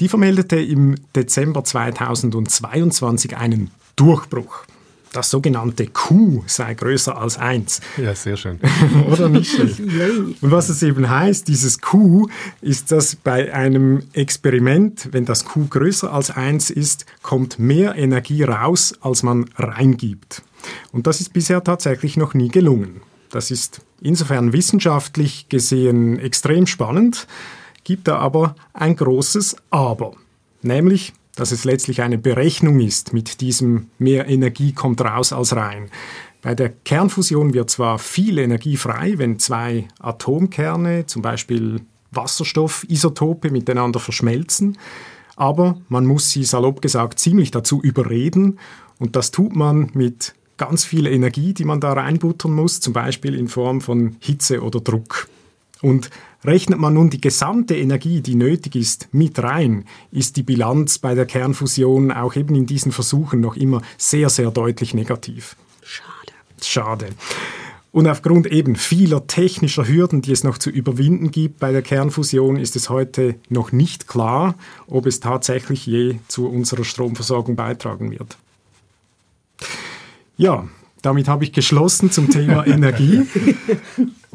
die 0.00 0.08
vermeldete 0.08 0.58
im 0.58 0.96
Dezember 1.14 1.62
2022 1.62 3.36
einen 3.36 3.70
Durchbruch 3.96 4.64
das 5.12 5.30
sogenannte 5.30 5.86
Q 5.86 6.44
sei 6.46 6.74
größer 6.74 7.16
als 7.16 7.36
1. 7.36 7.80
Ja, 7.96 8.14
sehr 8.14 8.36
schön. 8.36 8.60
Oder 9.10 9.28
nicht? 9.28 9.58
Und 9.58 10.36
was 10.40 10.68
es 10.68 10.82
eben 10.82 11.08
heißt, 11.08 11.48
dieses 11.48 11.80
Q, 11.80 12.28
ist, 12.60 12.92
dass 12.92 13.16
bei 13.16 13.52
einem 13.52 14.02
Experiment, 14.12 15.08
wenn 15.12 15.24
das 15.24 15.44
Q 15.44 15.66
größer 15.68 16.12
als 16.12 16.30
1 16.30 16.70
ist, 16.70 17.06
kommt 17.22 17.58
mehr 17.58 17.96
Energie 17.96 18.44
raus, 18.44 18.94
als 19.00 19.22
man 19.22 19.46
reingibt. 19.56 20.42
Und 20.92 21.06
das 21.06 21.20
ist 21.20 21.32
bisher 21.32 21.64
tatsächlich 21.64 22.16
noch 22.16 22.34
nie 22.34 22.48
gelungen. 22.48 23.02
Das 23.30 23.50
ist 23.50 23.80
insofern 24.00 24.52
wissenschaftlich 24.52 25.48
gesehen 25.48 26.18
extrem 26.18 26.66
spannend, 26.66 27.26
gibt 27.84 28.08
da 28.08 28.18
aber 28.18 28.56
ein 28.72 28.96
großes 28.96 29.56
Aber. 29.70 30.14
Nämlich, 30.62 31.12
dass 31.40 31.52
es 31.52 31.64
letztlich 31.64 32.02
eine 32.02 32.18
Berechnung 32.18 32.80
ist 32.80 33.14
mit 33.14 33.40
diesem 33.40 33.86
mehr 33.98 34.28
Energie 34.28 34.72
kommt 34.74 35.00
raus 35.00 35.32
als 35.32 35.56
rein. 35.56 35.90
Bei 36.42 36.54
der 36.54 36.68
Kernfusion 36.68 37.54
wird 37.54 37.70
zwar 37.70 37.98
viel 37.98 38.36
Energie 38.36 38.76
frei, 38.76 39.14
wenn 39.16 39.38
zwei 39.38 39.88
Atomkerne, 40.00 41.06
zum 41.06 41.22
Beispiel 41.22 41.80
Wasserstoffisotope, 42.10 43.50
miteinander 43.50 44.00
verschmelzen, 44.00 44.76
aber 45.34 45.80
man 45.88 46.04
muss 46.04 46.30
sie 46.30 46.44
salopp 46.44 46.82
gesagt 46.82 47.18
ziemlich 47.18 47.50
dazu 47.50 47.80
überreden 47.80 48.58
und 48.98 49.16
das 49.16 49.30
tut 49.30 49.56
man 49.56 49.88
mit 49.94 50.34
ganz 50.58 50.84
viel 50.84 51.06
Energie, 51.06 51.54
die 51.54 51.64
man 51.64 51.80
da 51.80 51.94
reinbuttern 51.94 52.52
muss, 52.52 52.80
zum 52.80 52.92
Beispiel 52.92 53.34
in 53.34 53.48
Form 53.48 53.80
von 53.80 54.16
Hitze 54.20 54.62
oder 54.62 54.80
Druck. 54.80 55.26
Und 55.80 56.10
rechnet 56.44 56.78
man 56.78 56.94
nun 56.94 57.10
die 57.10 57.20
gesamte 57.20 57.76
Energie, 57.76 58.20
die 58.20 58.34
nötig 58.34 58.76
ist, 58.76 59.08
mit 59.12 59.42
rein, 59.42 59.84
ist 60.10 60.36
die 60.36 60.42
Bilanz 60.42 60.98
bei 60.98 61.14
der 61.14 61.26
Kernfusion 61.26 62.12
auch 62.12 62.36
eben 62.36 62.54
in 62.54 62.66
diesen 62.66 62.92
Versuchen 62.92 63.40
noch 63.40 63.56
immer 63.56 63.82
sehr, 63.98 64.30
sehr 64.30 64.50
deutlich 64.50 64.94
negativ. 64.94 65.56
Schade. 65.82 66.32
Schade. 66.62 67.08
Und 67.92 68.06
aufgrund 68.06 68.46
eben 68.46 68.76
vieler 68.76 69.26
technischer 69.26 69.88
Hürden, 69.88 70.22
die 70.22 70.30
es 70.30 70.44
noch 70.44 70.58
zu 70.58 70.70
überwinden 70.70 71.32
gibt 71.32 71.58
bei 71.58 71.72
der 71.72 71.82
Kernfusion, 71.82 72.56
ist 72.56 72.76
es 72.76 72.88
heute 72.88 73.34
noch 73.48 73.72
nicht 73.72 74.06
klar, 74.06 74.54
ob 74.86 75.06
es 75.06 75.18
tatsächlich 75.18 75.86
je 75.86 76.16
zu 76.28 76.48
unserer 76.48 76.84
Stromversorgung 76.84 77.56
beitragen 77.56 78.12
wird. 78.12 78.36
Ja, 80.36 80.68
damit 81.02 81.26
habe 81.26 81.44
ich 81.44 81.52
geschlossen 81.52 82.12
zum 82.12 82.30
Thema 82.30 82.64
Energie. 82.66 83.22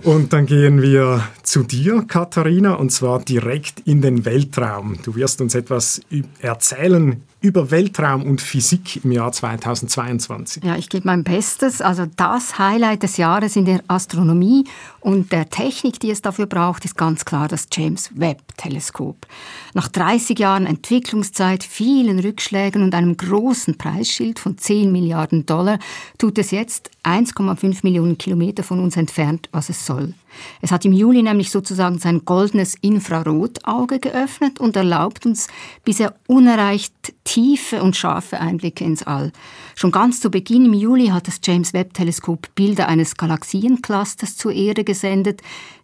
Und 0.06 0.34
dann 0.34 0.46
gehen 0.46 0.84
wir 0.84 1.28
zu 1.42 1.64
dir, 1.64 2.06
Katharina, 2.08 2.76
und 2.76 2.92
zwar 2.92 3.24
direkt 3.24 3.80
in 3.86 4.04
den 4.04 4.24
Weltraum. 4.24 5.00
Du 5.04 5.16
wirst 5.16 5.42
uns 5.42 5.56
etwas 5.56 6.00
erzählen 6.40 7.24
über 7.42 7.70
Weltraum 7.70 8.24
und 8.24 8.42
Physik 8.42 9.04
im 9.04 9.12
Jahr 9.12 9.32
2022. 9.32 10.63
Ja, 10.63 10.77
ich 10.77 10.89
gebe 10.89 11.06
mein 11.06 11.24
Bestes. 11.24 11.82
Also 11.82 12.06
das 12.18 12.58
Highlight 12.58 13.04
des 13.04 13.18
Jahres 13.18 13.56
in 13.56 13.65
der 13.65 13.84
Astronomie 13.88 14.63
und 15.00 15.32
der 15.32 15.50
Technik, 15.50 16.00
die 16.00 16.10
es 16.10 16.22
dafür 16.22 16.48
braucht, 16.48 16.86
ist 16.86 16.98
ganz 16.98 17.24
klar 17.24 17.48
das 17.48 17.68
James 17.72 18.10
Webb 18.15 18.42
Teleskop. 18.58 19.27
Nach 19.74 19.88
30 19.88 20.39
Jahren 20.39 20.65
Entwicklungszeit, 20.65 21.63
vielen 21.63 22.20
Rückschlägen 22.20 22.82
und 22.82 22.96
einem 22.96 23.15
großen 23.15 23.77
Preisschild 23.77 24.39
von 24.39 24.58
10 24.58 24.92
Milliarden 24.92 25.46
Dollar 25.46 25.77
tut 26.18 26.38
es 26.39 26.51
jetzt 26.51 26.89
1,5 27.04 27.80
Millionen 27.84 28.18
Kilometer 28.18 28.63
von 28.63 28.80
uns 28.80 28.98
entfernt, 28.98 29.50
was 29.51 29.70
es 29.70 29.86
soll. 29.86 30.13
Es 30.62 30.72
hat 30.72 30.86
im 30.86 30.94
Juli 30.94 31.22
nämlich 31.22 31.51
sozusagen 31.51 32.00
sein 32.00 32.24
goldenes 32.25 32.75
Infrarotauge 32.82 34.00
geöffnet 34.00 34.60
und 34.60 34.75
erlaubt 34.75 35.25
uns 35.25 35.48
bisher 35.84 36.15
unerreicht 36.27 36.94
tiefe 37.24 37.82
und 37.82 37.96
scharfe 37.96 38.39
Einblicke 38.39 38.84
ins 38.84 39.04
All. 39.04 39.32
Schon 39.75 39.92
ganz 39.92 40.22
zu 40.22 40.30
Beginn 40.30 40.65
im 40.65 40.74
Juli 40.74 41.08
hat 41.08 41.27
das 41.27 41.39
James 41.44 41.74
Webb 41.74 41.94
Teleskop 41.94 42.54
Bilder 42.56 42.88
eines 42.88 43.18
Galaxienclusters 43.18 44.38
zur 44.38 44.54
Erde 44.54 44.84
gesendet, 44.84 45.42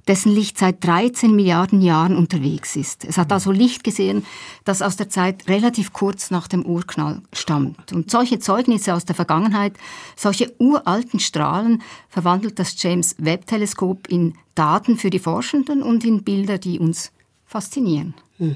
dessen 0.07 0.31
Licht 0.33 0.57
seit 0.57 0.83
13 0.83 1.35
Milliarden 1.35 1.81
Jahren 1.81 2.15
unterwegs 2.15 2.75
ist. 2.75 3.05
Es 3.05 3.17
hat 3.17 3.31
also 3.31 3.51
Licht 3.51 3.83
gesehen, 3.83 4.25
das 4.63 4.81
aus 4.81 4.95
der 4.95 5.09
Zeit 5.09 5.47
relativ 5.47 5.93
kurz 5.93 6.31
nach 6.31 6.47
dem 6.47 6.65
Urknall 6.65 7.21
stammt. 7.33 7.93
Und 7.93 8.11
solche 8.11 8.39
Zeugnisse 8.39 8.93
aus 8.93 9.05
der 9.05 9.15
Vergangenheit, 9.15 9.73
solche 10.15 10.53
uralten 10.59 11.19
Strahlen 11.19 11.81
verwandelt 12.09 12.59
das 12.59 12.81
James 12.81 13.15
Webb 13.17 13.45
Teleskop 13.47 14.07
in 14.07 14.35
Daten 14.55 14.97
für 14.97 15.09
die 15.09 15.19
Forschenden 15.19 15.83
und 15.83 16.03
in 16.03 16.23
Bilder, 16.23 16.57
die 16.57 16.79
uns 16.79 17.11
faszinieren. 17.45 18.13
Mhm. 18.37 18.55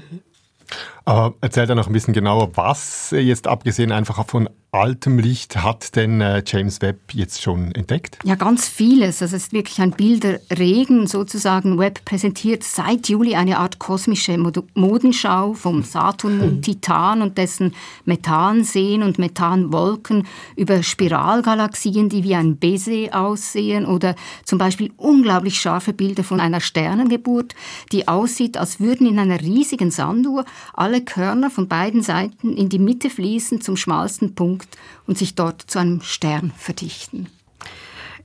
Aber 1.06 1.36
erzähl 1.40 1.66
da 1.66 1.76
noch 1.76 1.86
ein 1.86 1.92
bisschen 1.92 2.14
genauer, 2.14 2.56
was 2.56 3.12
jetzt 3.12 3.46
abgesehen 3.46 3.92
einfach 3.92 4.26
von 4.26 4.48
altem 4.76 5.18
Licht 5.18 5.56
hat 5.56 5.96
denn 5.96 6.20
äh, 6.20 6.42
James 6.46 6.82
Webb 6.82 7.14
jetzt 7.14 7.40
schon 7.40 7.72
entdeckt? 7.74 8.18
Ja, 8.24 8.34
ganz 8.34 8.68
vieles. 8.68 9.22
Also 9.22 9.36
es 9.36 9.44
ist 9.44 9.52
wirklich 9.52 9.80
ein 9.80 9.92
Bilderregen 9.92 11.06
sozusagen. 11.06 11.78
Webb 11.78 12.04
präsentiert 12.04 12.62
seit 12.62 13.08
Juli 13.08 13.36
eine 13.36 13.58
Art 13.58 13.78
kosmische 13.78 14.36
Modenschau 14.74 15.54
vom 15.54 15.82
Saturnmond 15.82 16.62
Titan 16.62 17.22
und 17.22 17.38
dessen 17.38 17.74
Methanseen 18.04 19.02
und 19.02 19.18
Methanwolken 19.18 20.26
über 20.56 20.82
Spiralgalaxien, 20.82 22.08
die 22.08 22.24
wie 22.24 22.34
ein 22.34 22.58
Baiser 22.58 23.08
aussehen 23.12 23.86
oder 23.86 24.14
zum 24.44 24.58
Beispiel 24.58 24.92
unglaublich 24.96 25.58
scharfe 25.58 25.92
Bilder 25.94 26.24
von 26.24 26.40
einer 26.40 26.60
Sternengeburt, 26.60 27.54
die 27.92 28.08
aussieht, 28.08 28.58
als 28.58 28.78
würden 28.80 29.06
in 29.06 29.18
einer 29.18 29.40
riesigen 29.40 29.90
Sanduhr 29.90 30.44
alle 30.74 30.95
Körner 31.04 31.50
von 31.50 31.68
beiden 31.68 32.02
Seiten 32.02 32.56
in 32.56 32.68
die 32.68 32.78
Mitte 32.78 33.10
fließen 33.10 33.60
zum 33.60 33.76
schmalsten 33.76 34.34
Punkt 34.34 34.46
Punkt 34.46 34.68
und 35.06 35.18
sich 35.18 35.34
dort 35.34 35.62
zu 35.62 35.78
einem 35.78 36.00
Stern 36.02 36.52
verdichten. 36.56 37.26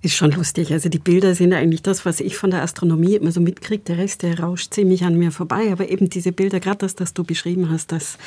Ist 0.04 0.16
schon 0.16 0.32
lustig. 0.32 0.72
Also 0.72 0.90
die 0.90 0.98
Bilder 0.98 1.36
sind 1.36 1.54
eigentlich 1.54 1.84
das, 1.84 2.06
was 2.06 2.20
ich 2.20 2.36
von 2.36 2.50
der 2.50 2.64
Astronomie 2.64 3.16
immer 3.16 3.32
so 3.32 3.40
mitkriege. 3.40 3.84
Der 3.84 3.98
Rest, 4.00 4.24
der 4.24 4.40
rauscht 4.40 4.74
ziemlich 4.74 5.04
an 5.04 5.16
mir 5.16 5.32
vorbei. 5.32 5.72
Aber 5.72 5.90
eben 5.90 6.10
diese 6.10 6.32
Bilder, 6.32 6.60
gerade 6.60 6.80
das, 6.80 6.96
das 6.96 7.14
du 7.14 7.24
beschrieben 7.24 7.70
hast, 7.70 7.92
das 7.92 8.18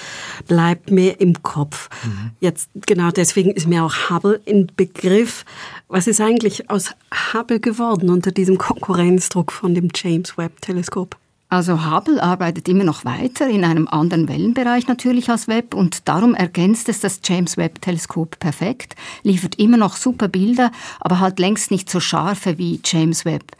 bleibt 0.46 0.92
mir 0.92 1.20
im 1.20 1.42
Kopf. 1.42 1.88
Mhm. 2.04 2.30
Jetzt, 2.38 2.70
genau 2.86 3.10
deswegen 3.10 3.50
ist 3.50 3.66
mir 3.66 3.84
auch 3.84 4.08
Hubble 4.08 4.40
ein 4.48 4.70
Begriff. 4.76 5.44
Was 5.88 6.06
ist 6.06 6.20
eigentlich 6.20 6.70
aus 6.70 6.90
Hubble 7.32 7.58
geworden 7.58 8.08
unter 8.08 8.30
diesem 8.30 8.56
Konkurrenzdruck 8.56 9.50
von 9.50 9.74
dem 9.74 9.88
James 9.92 10.38
Webb 10.38 10.60
Teleskop? 10.60 11.16
Also 11.54 11.88
Hubble 11.88 12.20
arbeitet 12.20 12.68
immer 12.68 12.82
noch 12.82 13.04
weiter 13.04 13.48
in 13.48 13.64
einem 13.64 13.86
anderen 13.86 14.26
Wellenbereich 14.26 14.88
natürlich 14.88 15.30
als 15.30 15.46
Webb 15.46 15.72
und 15.72 16.08
darum 16.08 16.34
ergänzt 16.34 16.88
es 16.88 16.98
das 16.98 17.20
James 17.22 17.56
Webb 17.56 17.80
Teleskop 17.80 18.40
perfekt, 18.40 18.96
liefert 19.22 19.54
immer 19.54 19.76
noch 19.76 19.94
super 19.94 20.26
Bilder, 20.26 20.72
aber 20.98 21.20
halt 21.20 21.38
längst 21.38 21.70
nicht 21.70 21.88
so 21.88 22.00
scharfe 22.00 22.58
wie 22.58 22.80
James 22.84 23.24
Webb. 23.24 23.52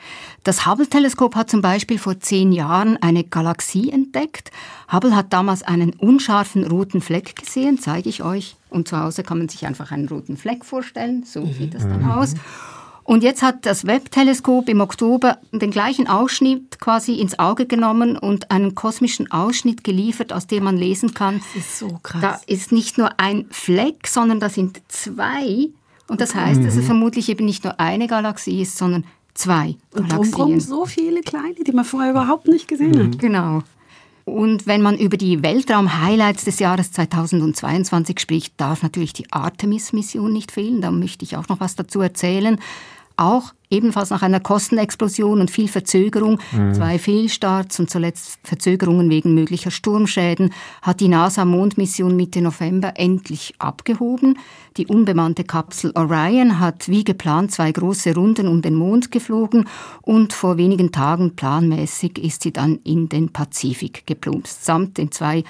Das 0.43 0.67
Hubble 0.67 0.89
Teleskop 0.89 1.37
hat 1.37 1.49
zum 1.49 1.63
Beispiel 1.63 2.01
vor 2.01 2.19
zehn 2.19 2.51
Jahren 2.51 3.01
eine 3.01 3.23
Galaxie 3.23 3.93
entdeckt. 3.93 4.51
Hubble 4.93 5.15
hat 5.15 5.33
damals 5.33 5.63
einen 5.63 5.93
unscharfen 5.93 6.65
roten 6.67 7.01
Fleck 7.01 7.37
gesehen, 7.37 7.79
zeige 7.79 8.09
ich 8.09 8.25
euch. 8.25 8.57
Und 8.71 8.89
zu 8.89 8.99
Hause 8.99 9.23
kann 9.23 9.39
man 9.39 9.49
sich 9.49 9.67
einfach 9.67 9.93
einen 9.93 10.09
roten 10.09 10.37
Fleck 10.37 10.65
vorstellen, 10.65 11.23
so 11.23 11.47
sieht 11.47 11.75
das 11.75 11.85
dann 11.85 12.03
mhm. 12.03 12.11
aus. 12.11 12.35
Und 13.05 13.23
jetzt 13.23 13.43
hat 13.43 13.67
das 13.67 13.87
Webb-Teleskop 13.87 14.69
im 14.69 14.81
Oktober 14.81 15.39
den 15.53 15.71
gleichen 15.71 16.09
Ausschnitt 16.09 16.81
quasi 16.81 17.15
ins 17.21 17.39
Auge 17.39 17.67
genommen 17.67 18.17
und 18.17 18.51
einen 18.51 18.75
kosmischen 18.75 19.31
Ausschnitt 19.31 19.85
geliefert, 19.85 20.33
aus 20.33 20.47
dem 20.47 20.65
man 20.65 20.79
lesen 20.79 21.13
kann. 21.13 21.41
Das 21.55 21.65
ist 21.65 21.79
so 21.79 22.01
krass. 22.03 22.23
Da 22.23 22.41
ist 22.47 22.73
nicht 22.73 22.97
nur 22.97 23.21
ein 23.21 23.47
Fleck, 23.51 24.09
sondern 24.09 24.41
da 24.41 24.49
sind 24.49 24.81
zwei. 24.89 25.69
Und 26.09 26.21
das 26.23 26.35
heißt, 26.35 26.61
mhm. 26.61 26.65
dass 26.65 26.77
es 26.77 26.87
vermutlich 26.87 27.29
eben 27.29 27.45
nicht 27.45 27.63
nur 27.65 27.79
eine 27.79 28.09
Galaxie 28.09 28.63
ist, 28.63 28.79
sondern 28.79 29.05
zwei 29.35 29.77
und 29.93 30.09
Galaxien. 30.09 30.43
Und 30.45 30.61
so 30.61 30.87
viele 30.87 31.21
kleine, 31.21 31.55
die 31.55 31.73
man 31.73 31.85
vorher 31.85 32.11
überhaupt 32.11 32.49
nicht 32.49 32.69
gesehen 32.69 32.93
mhm. 32.93 33.13
hat. 33.13 33.19
Genau. 33.19 33.63
Und 34.25 34.67
wenn 34.67 34.81
man 34.81 34.97
über 34.97 35.17
die 35.17 35.43
Weltraum-Highlights 35.43 36.45
des 36.45 36.59
Jahres 36.59 36.93
2022 36.93 38.19
spricht, 38.19 38.55
darf 38.59 38.83
natürlich 38.83 39.13
die 39.13 39.31
Artemis-Mission 39.31 40.33
nicht 40.33 40.51
fehlen. 40.51 40.81
Da 40.81 40.91
möchte 40.91 41.25
ich 41.25 41.37
auch 41.37 41.49
noch 41.49 41.61
was 41.61 41.77
dazu 41.77 42.01
erzählen. 42.01 42.59
Auch 43.17 43.53
ebenfalls 43.75 44.11
nach 44.11 44.23
einer 44.23 44.41
Kostenexplosion 44.41 45.41
und 45.41 45.51
viel 45.51 45.69
Verzögerung, 45.69 46.39
mhm. 46.53 46.75
zwei 46.75 46.99
Fehlstarts 46.99 47.81
und 47.81 47.91
zuletzt 47.91 48.39
Verzögerungen 48.45 49.11
wegen 49.11 49.35
möglicher 49.35 49.71
Sturmschäden, 49.71 50.53
hat 50.83 51.01
die 51.01 51.09
NASA-Mondmission 51.09 52.15
Mitte 52.17 52.41
November 52.41 52.93
endlich 52.97 53.55
abgehoben. 53.59 54.39
Die 54.77 54.87
unbemannte 54.87 55.45
Kapsel 55.45 55.93
Orion 55.95 56.59
hat 56.59 56.89
wie 56.89 57.05
geplant 57.05 57.53
zwei 57.53 57.71
große 57.71 58.15
Runden 58.15 58.49
um 58.49 58.63
den 58.63 58.75
Mond 58.75 59.11
geflogen 59.11 59.67
und 60.03 60.33
vor 60.33 60.57
wenigen 60.57 60.93
Tagen 60.93 61.37
planmäßig 61.37 62.19
ist 62.19 62.43
sie 62.43 62.53
dann 62.53 62.79
in 62.85 63.09
den 63.09 63.33
Pazifik 63.33 64.07
geplumpst, 64.07 64.65
samt 64.65 64.99
den 64.99 65.13
zwei 65.13 65.45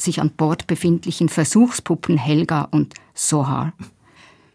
sich 0.00 0.20
an 0.20 0.30
Bord 0.30 0.66
befindlichen 0.66 1.28
Versuchspuppen 1.28 2.16
Helga 2.16 2.68
und 2.70 2.94
Sohar. 3.14 3.72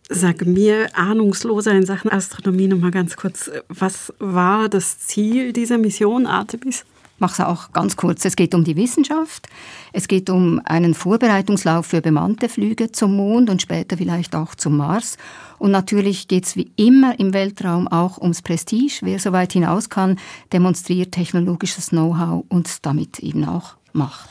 Sag 0.10 0.46
mir, 0.46 0.90
ahnungsloser 0.94 1.72
in 1.72 1.86
Sachen 1.86 2.12
Astronomie 2.12 2.68
noch 2.68 2.78
mal 2.78 2.92
ganz 2.92 3.16
kurz, 3.16 3.50
was 3.70 4.14
war 4.20 4.70
das 4.70 5.00
Ziel 5.00 5.54
dieser 5.54 5.78
Mission 5.78 6.28
Artemis? 6.28 6.86
mache 7.24 7.42
es 7.42 7.48
auch 7.48 7.72
ganz 7.72 7.96
kurz. 7.96 8.26
Es 8.26 8.36
geht 8.36 8.54
um 8.54 8.66
die 8.66 8.76
Wissenschaft, 8.76 9.48
es 9.94 10.10
geht 10.10 10.30
um 10.30 10.62
einen 10.66 10.94
Vorbereitungslauf 10.94 11.86
für 11.86 12.02
bemannte 12.02 12.50
Flüge 12.50 12.92
zum 12.92 13.16
Mond 13.16 13.50
und 13.50 13.62
später 13.62 13.96
vielleicht 13.96 14.36
auch 14.36 14.56
zum 14.56 14.76
Mars. 14.76 15.18
Und 15.58 15.72
natürlich 15.72 16.28
geht 16.28 16.44
es 16.44 16.58
wie 16.58 16.70
immer 16.76 17.18
im 17.20 17.34
Weltraum 17.34 17.88
auch 17.88 18.18
ums 18.18 18.42
Prestige. 18.42 19.00
Wer 19.04 19.20
so 19.20 19.32
weit 19.32 19.54
hinaus 19.54 19.90
kann, 19.90 20.20
demonstriert 20.52 21.14
technologisches 21.14 21.90
Know-how 21.90 22.44
und 22.50 22.86
damit 22.86 23.20
eben 23.20 23.46
auch 23.46 23.76
Macht. 23.94 24.30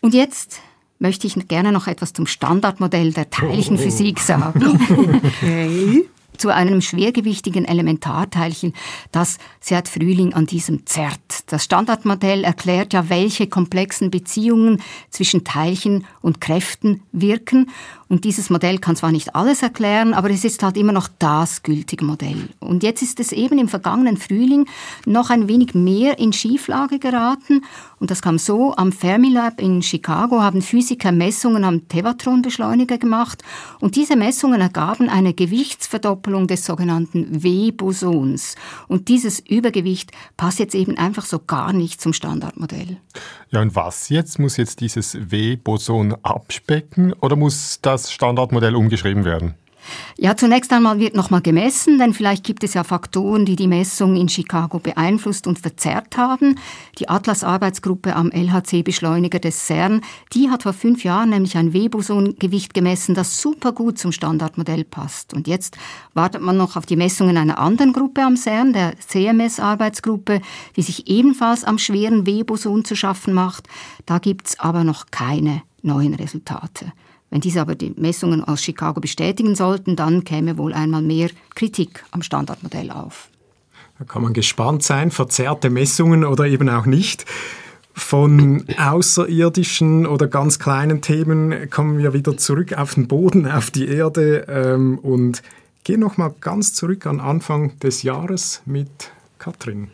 Und 0.00 0.14
jetzt 0.14 0.60
möchte 1.00 1.26
ich 1.26 1.48
gerne 1.48 1.72
noch 1.72 1.88
etwas 1.88 2.12
zum 2.12 2.26
Standardmodell 2.26 3.12
der 3.12 3.30
Teilchenphysik 3.30 4.20
sagen. 4.20 5.20
Okay 5.24 6.06
zu 6.40 6.48
einem 6.48 6.80
schwergewichtigen 6.80 7.64
Elementarteilchen, 7.64 8.72
das 9.12 9.38
seit 9.60 9.88
Frühling 9.88 10.32
an 10.32 10.46
diesem 10.46 10.86
zerrt. 10.86 11.44
Das 11.46 11.64
Standardmodell 11.64 12.44
erklärt 12.44 12.92
ja, 12.92 13.08
welche 13.08 13.46
komplexen 13.46 14.10
Beziehungen 14.10 14.82
zwischen 15.10 15.44
Teilchen 15.44 16.06
und 16.22 16.40
Kräften 16.40 17.02
wirken. 17.12 17.70
Und 18.08 18.24
dieses 18.24 18.50
Modell 18.50 18.78
kann 18.78 18.96
zwar 18.96 19.12
nicht 19.12 19.36
alles 19.36 19.62
erklären, 19.62 20.14
aber 20.14 20.30
es 20.30 20.44
ist 20.44 20.62
halt 20.64 20.76
immer 20.76 20.92
noch 20.92 21.08
das 21.20 21.62
gültige 21.62 22.04
Modell. 22.04 22.48
Und 22.58 22.82
jetzt 22.82 23.02
ist 23.02 23.20
es 23.20 23.30
eben 23.30 23.58
im 23.58 23.68
vergangenen 23.68 24.16
Frühling 24.16 24.66
noch 25.06 25.30
ein 25.30 25.46
wenig 25.46 25.74
mehr 25.74 26.18
in 26.18 26.32
Schieflage 26.32 26.98
geraten. 26.98 27.62
Und 28.00 28.10
das 28.10 28.20
kam 28.20 28.38
so, 28.38 28.74
am 28.76 28.90
Fermilab 28.90 29.60
in 29.60 29.82
Chicago 29.82 30.40
haben 30.42 30.62
Physiker 30.62 31.12
Messungen 31.12 31.62
am 31.64 31.86
Tevatron-Beschleuniger 31.86 32.98
gemacht. 32.98 33.42
Und 33.78 33.94
diese 33.94 34.16
Messungen 34.16 34.60
ergaben 34.60 35.08
eine 35.08 35.32
Gewichtsverdoppelung 35.32 36.29
des 36.46 36.64
sogenannten 36.64 37.42
W-Bosons. 37.42 38.56
Und 38.88 39.08
dieses 39.08 39.40
Übergewicht 39.40 40.12
passt 40.36 40.58
jetzt 40.58 40.74
eben 40.74 40.96
einfach 40.98 41.24
so 41.24 41.38
gar 41.38 41.72
nicht 41.72 42.00
zum 42.00 42.12
Standardmodell. 42.12 42.98
Ja, 43.50 43.60
und 43.60 43.74
was 43.74 44.08
jetzt? 44.08 44.38
Muss 44.38 44.56
jetzt 44.56 44.80
dieses 44.80 45.30
W-Boson 45.30 46.16
abspecken 46.22 47.12
oder 47.14 47.36
muss 47.36 47.80
das 47.82 48.12
Standardmodell 48.12 48.74
umgeschrieben 48.74 49.24
werden? 49.24 49.54
Ja, 50.16 50.36
zunächst 50.36 50.72
einmal 50.72 50.98
wird 50.98 51.14
nochmal 51.14 51.40
gemessen, 51.40 51.98
denn 51.98 52.12
vielleicht 52.12 52.44
gibt 52.44 52.64
es 52.64 52.74
ja 52.74 52.84
Faktoren, 52.84 53.44
die 53.44 53.56
die 53.56 53.66
Messung 53.66 54.16
in 54.16 54.28
Chicago 54.28 54.78
beeinflusst 54.78 55.46
und 55.46 55.58
verzerrt 55.58 56.16
haben. 56.16 56.58
Die 56.98 57.08
Atlas-Arbeitsgruppe 57.08 58.14
am 58.14 58.30
LHC-Beschleuniger 58.30 59.38
des 59.38 59.66
CERN, 59.66 60.02
die 60.32 60.50
hat 60.50 60.64
vor 60.64 60.72
fünf 60.72 61.04
Jahren 61.04 61.30
nämlich 61.30 61.56
ein 61.56 61.72
Weboson-Gewicht 61.72 62.74
gemessen, 62.74 63.14
das 63.14 63.40
super 63.40 63.72
gut 63.72 63.98
zum 63.98 64.12
Standardmodell 64.12 64.84
passt. 64.84 65.34
Und 65.34 65.48
jetzt 65.48 65.76
wartet 66.14 66.42
man 66.42 66.56
noch 66.56 66.76
auf 66.76 66.86
die 66.86 66.96
Messungen 66.96 67.36
einer 67.36 67.58
anderen 67.58 67.92
Gruppe 67.92 68.22
am 68.22 68.36
CERN, 68.36 68.72
der 68.72 68.98
CMS-Arbeitsgruppe, 68.98 70.40
die 70.76 70.82
sich 70.82 71.08
ebenfalls 71.08 71.64
am 71.64 71.78
schweren 71.78 72.26
Weboson 72.26 72.84
zu 72.84 72.94
schaffen 72.94 73.34
macht. 73.34 73.68
Da 74.06 74.18
gibt's 74.18 74.58
aber 74.60 74.84
noch 74.84 75.06
keine 75.10 75.62
neuen 75.82 76.14
Resultate. 76.14 76.92
Wenn 77.30 77.40
diese 77.40 77.60
aber 77.60 77.76
die 77.76 77.94
Messungen 77.96 78.42
aus 78.42 78.62
Chicago 78.62 79.00
bestätigen 79.00 79.54
sollten, 79.54 79.96
dann 79.96 80.24
käme 80.24 80.58
wohl 80.58 80.72
einmal 80.72 81.02
mehr 81.02 81.30
Kritik 81.54 82.04
am 82.10 82.22
Standardmodell 82.22 82.90
auf. 82.90 83.28
Da 83.98 84.04
kann 84.04 84.22
man 84.22 84.32
gespannt 84.32 84.82
sein, 84.82 85.10
verzerrte 85.10 85.70
Messungen 85.70 86.24
oder 86.24 86.46
eben 86.46 86.68
auch 86.68 86.86
nicht. 86.86 87.26
Von 87.92 88.64
außerirdischen 88.78 90.06
oder 90.06 90.26
ganz 90.26 90.58
kleinen 90.58 91.02
Themen 91.02 91.68
kommen 91.70 91.98
wir 91.98 92.14
wieder 92.14 92.36
zurück 92.36 92.72
auf 92.72 92.94
den 92.94 93.08
Boden, 93.08 93.46
auf 93.46 93.70
die 93.70 93.88
Erde 93.88 94.46
ähm, 94.48 94.98
und 94.98 95.42
gehen 95.84 96.00
noch 96.00 96.16
mal 96.16 96.34
ganz 96.40 96.72
zurück 96.72 97.06
an 97.06 97.20
Anfang 97.20 97.78
des 97.80 98.02
Jahres 98.02 98.62
mit 98.64 99.10
Katrin. 99.38 99.88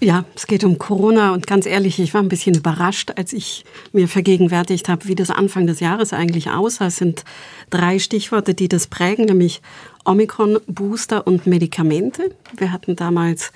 Ja, 0.00 0.24
es 0.36 0.46
geht 0.46 0.62
um 0.62 0.78
Corona 0.78 1.32
und 1.32 1.48
ganz 1.48 1.66
ehrlich, 1.66 1.98
ich 1.98 2.14
war 2.14 2.22
ein 2.22 2.28
bisschen 2.28 2.54
überrascht, 2.54 3.10
als 3.16 3.32
ich 3.32 3.64
mir 3.92 4.06
vergegenwärtigt 4.06 4.88
habe, 4.88 5.08
wie 5.08 5.16
das 5.16 5.30
Anfang 5.30 5.66
des 5.66 5.80
Jahres 5.80 6.12
eigentlich 6.12 6.50
aussah. 6.50 6.86
Es 6.86 6.96
sind 6.96 7.24
drei 7.70 7.98
Stichworte, 7.98 8.54
die 8.54 8.68
das 8.68 8.86
prägen, 8.86 9.24
nämlich 9.24 9.60
Omikron, 10.04 10.60
Booster 10.68 11.26
und 11.26 11.48
Medikamente. 11.48 12.30
Wir 12.56 12.70
hatten 12.70 12.94
damals 12.94 13.50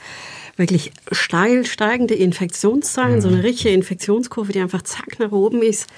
wirklich 0.56 0.92
steil 1.10 1.64
steigende 1.64 2.14
Infektionszahlen, 2.14 3.20
so 3.20 3.28
eine 3.28 3.38
mhm. 3.38 3.42
richtige 3.42 3.74
Infektionskurve, 3.74 4.52
die 4.52 4.60
einfach 4.60 4.82
zack 4.82 5.18
nach 5.18 5.32
oben 5.32 5.62
ist 5.62 5.88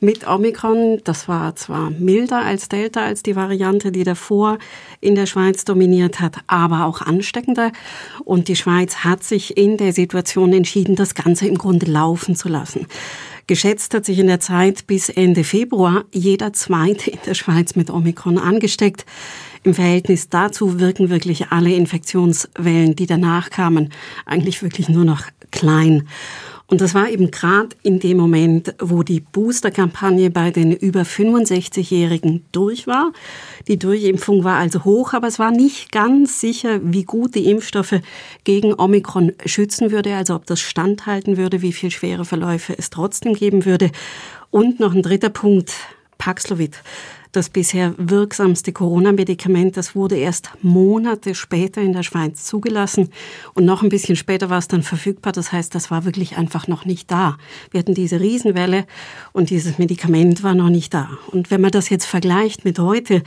mit 0.00 0.26
Omikron. 0.26 1.00
Das 1.04 1.28
war 1.28 1.54
zwar 1.56 1.90
milder 1.90 2.42
als 2.42 2.68
Delta, 2.68 3.04
als 3.04 3.22
die 3.22 3.36
Variante, 3.36 3.92
die 3.92 4.04
davor 4.04 4.58
in 5.00 5.14
der 5.14 5.26
Schweiz 5.26 5.64
dominiert 5.64 6.20
hat, 6.20 6.36
aber 6.46 6.84
auch 6.84 7.02
ansteckender. 7.02 7.72
Und 8.24 8.48
die 8.48 8.56
Schweiz 8.56 8.96
hat 8.96 9.24
sich 9.24 9.56
in 9.56 9.76
der 9.76 9.92
Situation 9.92 10.52
entschieden, 10.52 10.96
das 10.96 11.14
Ganze 11.14 11.46
im 11.46 11.58
Grunde 11.58 11.86
laufen 11.86 12.34
zu 12.34 12.48
lassen. 12.48 12.86
Geschätzt 13.48 13.94
hat 13.94 14.04
sich 14.04 14.18
in 14.18 14.26
der 14.26 14.40
Zeit 14.40 14.86
bis 14.86 15.08
Ende 15.08 15.42
Februar 15.42 16.04
jeder 16.12 16.52
Zweite 16.52 17.10
in 17.10 17.18
der 17.24 17.32
Schweiz 17.32 17.76
mit 17.76 17.88
Omikron 17.88 18.36
angesteckt. 18.36 19.06
Im 19.62 19.72
Verhältnis 19.72 20.28
dazu 20.28 20.80
wirken 20.80 21.08
wirklich 21.08 21.48
alle 21.48 21.72
Infektionswellen, 21.72 22.94
die 22.94 23.06
danach 23.06 23.48
kamen, 23.48 23.88
eigentlich 24.26 24.62
wirklich 24.62 24.90
nur 24.90 25.06
noch 25.06 25.22
klein. 25.50 26.06
Und 26.70 26.82
das 26.82 26.94
war 26.94 27.08
eben 27.08 27.30
gerade 27.30 27.70
in 27.82 27.98
dem 27.98 28.18
Moment, 28.18 28.74
wo 28.78 29.02
die 29.02 29.20
Booster-Kampagne 29.20 30.30
bei 30.30 30.50
den 30.50 30.70
über 30.72 31.00
65-Jährigen 31.00 32.44
durch 32.52 32.86
war. 32.86 33.12
Die 33.68 33.78
Durchimpfung 33.78 34.44
war 34.44 34.58
also 34.58 34.84
hoch, 34.84 35.14
aber 35.14 35.28
es 35.28 35.38
war 35.38 35.50
nicht 35.50 35.90
ganz 35.92 36.42
sicher, 36.42 36.80
wie 36.82 37.04
gut 37.04 37.34
die 37.34 37.50
Impfstoffe 37.50 38.00
gegen 38.44 38.74
Omikron 38.74 39.32
schützen 39.46 39.90
würde, 39.90 40.14
also 40.14 40.34
ob 40.34 40.44
das 40.44 40.60
standhalten 40.60 41.38
würde, 41.38 41.62
wie 41.62 41.72
viel 41.72 41.90
schwere 41.90 42.26
Verläufe 42.26 42.74
es 42.76 42.90
trotzdem 42.90 43.32
geben 43.32 43.64
würde. 43.64 43.90
Und 44.50 44.78
noch 44.78 44.94
ein 44.94 45.02
dritter 45.02 45.30
Punkt, 45.30 45.72
Paxlovid 46.18 46.82
das 47.32 47.50
bisher 47.50 47.94
wirksamste 47.98 48.72
Corona-Medikament, 48.72 49.76
das 49.76 49.94
wurde 49.94 50.16
erst 50.16 50.50
Monate 50.62 51.34
später 51.34 51.80
in 51.80 51.92
der 51.92 52.02
Schweiz 52.02 52.44
zugelassen 52.44 53.10
und 53.54 53.64
noch 53.64 53.82
ein 53.82 53.88
bisschen 53.88 54.16
später 54.16 54.50
war 54.50 54.58
es 54.58 54.68
dann 54.68 54.82
verfügbar. 54.82 55.32
Das 55.32 55.52
heißt, 55.52 55.74
das 55.74 55.90
war 55.90 56.04
wirklich 56.04 56.36
einfach 56.36 56.68
noch 56.68 56.84
nicht 56.84 57.10
da. 57.10 57.36
Wir 57.70 57.80
hatten 57.80 57.94
diese 57.94 58.20
Riesenwelle 58.20 58.86
und 59.32 59.50
dieses 59.50 59.78
Medikament 59.78 60.42
war 60.42 60.54
noch 60.54 60.70
nicht 60.70 60.94
da. 60.94 61.10
Und 61.30 61.50
wenn 61.50 61.60
man 61.60 61.70
das 61.70 61.90
jetzt 61.90 62.06
vergleicht 62.06 62.64
mit 62.64 62.78
heute, 62.78 63.22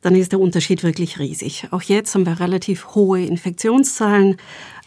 dann 0.00 0.14
ist 0.14 0.32
der 0.32 0.40
Unterschied 0.40 0.82
wirklich 0.82 1.18
riesig. 1.18 1.68
Auch 1.70 1.82
jetzt 1.82 2.14
haben 2.14 2.26
wir 2.26 2.38
relativ 2.38 2.94
hohe 2.94 3.24
Infektionszahlen, 3.24 4.36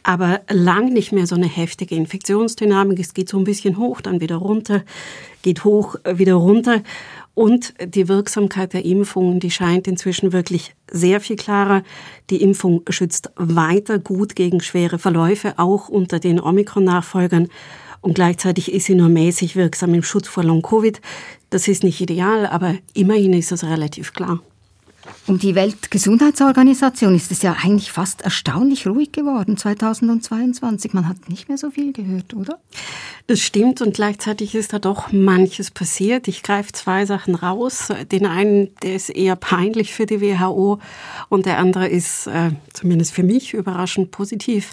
aber 0.03 0.41
lang 0.49 0.93
nicht 0.93 1.11
mehr 1.11 1.27
so 1.27 1.35
eine 1.35 1.47
heftige 1.47 1.95
Infektionsdynamik. 1.95 2.99
Es 2.99 3.13
geht 3.13 3.29
so 3.29 3.37
ein 3.37 3.43
bisschen 3.43 3.77
hoch, 3.77 4.01
dann 4.01 4.21
wieder 4.21 4.37
runter, 4.37 4.83
geht 5.41 5.63
hoch, 5.63 5.95
wieder 6.05 6.35
runter. 6.35 6.83
Und 7.39 7.73
die 7.81 8.09
Wirksamkeit 8.09 8.73
der 8.73 8.83
Impfungen, 8.83 9.39
die 9.39 9.49
scheint 9.49 9.87
inzwischen 9.87 10.33
wirklich 10.33 10.75
sehr 10.91 11.21
viel 11.21 11.37
klarer. 11.37 11.83
Die 12.29 12.41
Impfung 12.41 12.81
schützt 12.89 13.31
weiter 13.37 13.97
gut 13.97 14.35
gegen 14.35 14.59
schwere 14.59 14.99
Verläufe, 14.99 15.53
auch 15.55 15.87
unter 15.87 16.19
den 16.19 16.41
Omikron-Nachfolgern. 16.41 17.47
Und 18.01 18.15
gleichzeitig 18.15 18.73
ist 18.73 18.87
sie 18.87 18.95
nur 18.95 19.07
mäßig 19.07 19.55
wirksam 19.55 19.93
im 19.93 20.03
Schutz 20.03 20.27
vor 20.27 20.43
Long-Covid. 20.43 20.99
Das 21.49 21.69
ist 21.69 21.85
nicht 21.85 22.01
ideal, 22.01 22.45
aber 22.45 22.75
immerhin 22.93 23.31
ist 23.31 23.53
es 23.53 23.63
relativ 23.63 24.11
klar. 24.11 24.41
Um 25.27 25.37
die 25.37 25.53
Weltgesundheitsorganisation 25.53 27.13
ist 27.13 27.31
es 27.31 27.41
ja 27.41 27.55
eigentlich 27.63 27.91
fast 27.91 28.21
erstaunlich 28.21 28.87
ruhig 28.87 29.11
geworden 29.11 29.57
2022. 29.57 30.93
Man 30.93 31.07
hat 31.07 31.29
nicht 31.29 31.49
mehr 31.49 31.57
so 31.57 31.69
viel 31.69 31.93
gehört, 31.93 32.33
oder? 32.33 32.59
Das 33.27 33.39
stimmt 33.39 33.81
und 33.81 33.93
gleichzeitig 33.93 34.55
ist 34.55 34.73
da 34.73 34.79
doch 34.79 35.11
manches 35.11 35.69
passiert. 35.69 36.27
Ich 36.27 36.41
greife 36.41 36.71
zwei 36.71 37.05
Sachen 37.05 37.35
raus. 37.35 37.89
Den 38.11 38.25
einen, 38.25 38.69
der 38.81 38.95
ist 38.95 39.09
eher 39.09 39.35
peinlich 39.35 39.93
für 39.93 40.07
die 40.07 40.19
WHO 40.19 40.79
und 41.29 41.45
der 41.45 41.59
andere 41.59 41.87
ist 41.87 42.27
äh, 42.27 42.51
zumindest 42.73 43.13
für 43.13 43.23
mich 43.23 43.53
überraschend 43.53 44.11
positiv. 44.11 44.71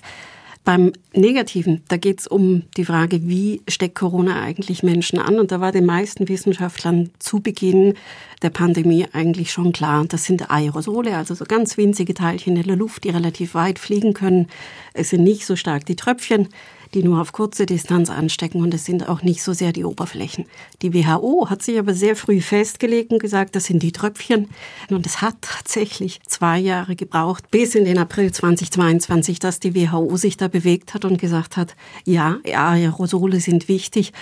Beim 0.66 0.90
Negativen, 1.14 1.82
da 1.86 1.96
geht 1.96 2.18
es 2.18 2.26
um 2.26 2.64
die 2.76 2.84
Frage, 2.84 3.28
wie 3.28 3.62
steckt 3.68 3.94
Corona 3.94 4.42
eigentlich 4.42 4.82
Menschen 4.82 5.20
an? 5.20 5.38
Und 5.38 5.52
da 5.52 5.60
war 5.60 5.70
den 5.70 5.86
meisten 5.86 6.28
Wissenschaftlern 6.28 7.10
zu 7.20 7.38
Beginn 7.38 7.94
der 8.42 8.50
Pandemie 8.50 9.06
eigentlich 9.12 9.52
schon 9.52 9.72
klar, 9.72 10.04
das 10.08 10.24
sind 10.24 10.50
Aerosole, 10.50 11.16
also 11.16 11.36
so 11.36 11.44
ganz 11.44 11.76
winzige 11.76 12.14
Teilchen 12.14 12.56
in 12.56 12.64
der 12.64 12.74
Luft, 12.74 13.04
die 13.04 13.10
relativ 13.10 13.54
weit 13.54 13.78
fliegen 13.78 14.12
können. 14.12 14.48
Es 14.92 15.10
sind 15.10 15.22
nicht 15.22 15.46
so 15.46 15.54
stark 15.54 15.86
die 15.86 15.94
Tröpfchen, 15.94 16.48
die 16.94 17.02
nur 17.02 17.20
auf 17.20 17.32
kurze 17.32 17.66
Distanz 17.66 18.10
anstecken 18.10 18.62
und 18.62 18.72
es 18.74 18.84
sind 18.84 19.08
auch 19.08 19.22
nicht 19.22 19.42
so 19.42 19.52
sehr 19.52 19.72
die 19.72 19.84
Oberflächen. 19.84 20.46
Die 20.82 20.94
WHO 20.94 21.48
hat 21.50 21.62
sich 21.62 21.78
aber 21.78 21.94
sehr 21.94 22.16
früh 22.16 22.40
festgelegt 22.40 23.12
und 23.12 23.18
gesagt, 23.20 23.56
das 23.56 23.64
sind 23.64 23.82
die 23.82 23.92
Tröpfchen. 23.92 24.48
Und 24.90 25.06
es 25.06 25.20
hat 25.20 25.36
tatsächlich 25.40 26.20
zwei 26.26 26.58
Jahre 26.58 26.96
gebraucht, 26.96 27.50
bis 27.50 27.74
in 27.74 27.84
den 27.84 27.98
April 27.98 28.32
2022, 28.32 29.38
dass 29.38 29.60
die 29.60 29.74
WHO 29.74 30.16
sich 30.16 30.36
da 30.36 30.48
bewegt 30.48 30.94
hat 30.94 31.04
und 31.04 31.18
gesagt 31.18 31.56
hat, 31.56 31.74
ja, 32.04 32.38
Aerosole 32.44 33.40
sind 33.40 33.68
wichtig. 33.68 34.12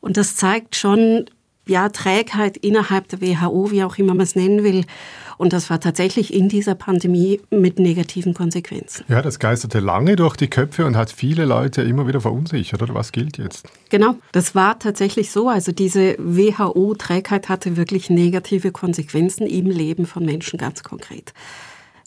Und 0.00 0.16
das 0.16 0.36
zeigt 0.36 0.76
schon, 0.76 1.26
ja, 1.68 1.88
Trägheit 1.88 2.56
innerhalb 2.56 3.08
der 3.08 3.20
WHO, 3.20 3.70
wie 3.70 3.84
auch 3.84 3.96
immer 3.98 4.14
man 4.14 4.24
es 4.24 4.34
nennen 4.34 4.64
will. 4.64 4.84
Und 5.36 5.52
das 5.52 5.70
war 5.70 5.78
tatsächlich 5.80 6.34
in 6.34 6.48
dieser 6.48 6.74
Pandemie 6.74 7.40
mit 7.50 7.78
negativen 7.78 8.34
Konsequenzen. 8.34 9.04
Ja, 9.08 9.22
das 9.22 9.38
geisterte 9.38 9.78
lange 9.78 10.16
durch 10.16 10.36
die 10.36 10.48
Köpfe 10.48 10.84
und 10.84 10.96
hat 10.96 11.12
viele 11.12 11.44
Leute 11.44 11.82
immer 11.82 12.08
wieder 12.08 12.20
verunsichert, 12.20 12.82
oder 12.82 12.94
was 12.94 13.12
gilt 13.12 13.38
jetzt? 13.38 13.66
Genau, 13.88 14.16
das 14.32 14.56
war 14.56 14.78
tatsächlich 14.80 15.30
so. 15.30 15.48
Also 15.48 15.70
diese 15.70 16.16
WHO-Trägheit 16.18 17.48
hatte 17.48 17.76
wirklich 17.76 18.10
negative 18.10 18.72
Konsequenzen 18.72 19.46
im 19.46 19.66
Leben 19.66 20.06
von 20.06 20.24
Menschen 20.24 20.58
ganz 20.58 20.82
konkret. 20.82 21.32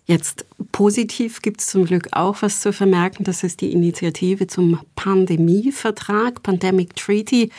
Jetzt 0.06 0.46
positiv 0.74 1.42
gibt 1.42 1.62
es 1.62 1.68
zum 1.68 1.86
Glück 1.86 2.10
auch 2.12 2.42
was 2.42 2.60
zu 2.60 2.74
vermerken. 2.74 3.24
Das 3.24 3.44
ist 3.44 3.62
die 3.62 3.72
Initiative 3.72 4.48
zum 4.48 4.82
Pandemievertrag, 4.96 6.44
Pandemic 6.44 6.96
Treaty. 6.96 7.50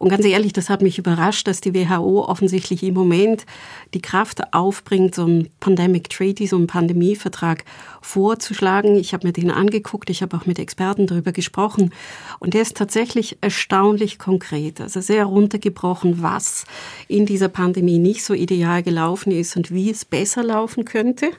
Und 0.00 0.08
ganz 0.08 0.24
ehrlich, 0.24 0.54
das 0.54 0.70
hat 0.70 0.80
mich 0.80 0.98
überrascht, 0.98 1.46
dass 1.46 1.60
die 1.60 1.74
WHO 1.74 2.24
offensichtlich 2.24 2.82
im 2.84 2.94
Moment 2.94 3.44
die 3.92 4.00
Kraft 4.00 4.54
aufbringt, 4.54 5.14
so 5.14 5.24
einen 5.24 5.50
Pandemic 5.60 6.08
Treaty, 6.08 6.46
so 6.46 6.56
einen 6.56 6.68
Pandemievertrag 6.68 7.66
vorzuschlagen. 8.00 8.96
Ich 8.96 9.12
habe 9.12 9.26
mir 9.26 9.34
den 9.34 9.50
angeguckt, 9.50 10.08
ich 10.08 10.22
habe 10.22 10.34
auch 10.38 10.46
mit 10.46 10.58
Experten 10.58 11.06
darüber 11.06 11.32
gesprochen. 11.32 11.92
Und 12.38 12.54
der 12.54 12.62
ist 12.62 12.78
tatsächlich 12.78 13.36
erstaunlich 13.42 14.18
konkret, 14.18 14.80
also 14.80 15.02
sehr 15.02 15.26
runtergebrochen, 15.26 16.22
was 16.22 16.64
in 17.06 17.26
dieser 17.26 17.48
Pandemie 17.48 17.98
nicht 17.98 18.24
so 18.24 18.32
ideal 18.32 18.82
gelaufen 18.82 19.30
ist 19.32 19.54
und 19.58 19.70
wie 19.70 19.90
es 19.90 20.06
besser 20.06 20.42
laufen 20.42 20.86
könnte. 20.86 21.30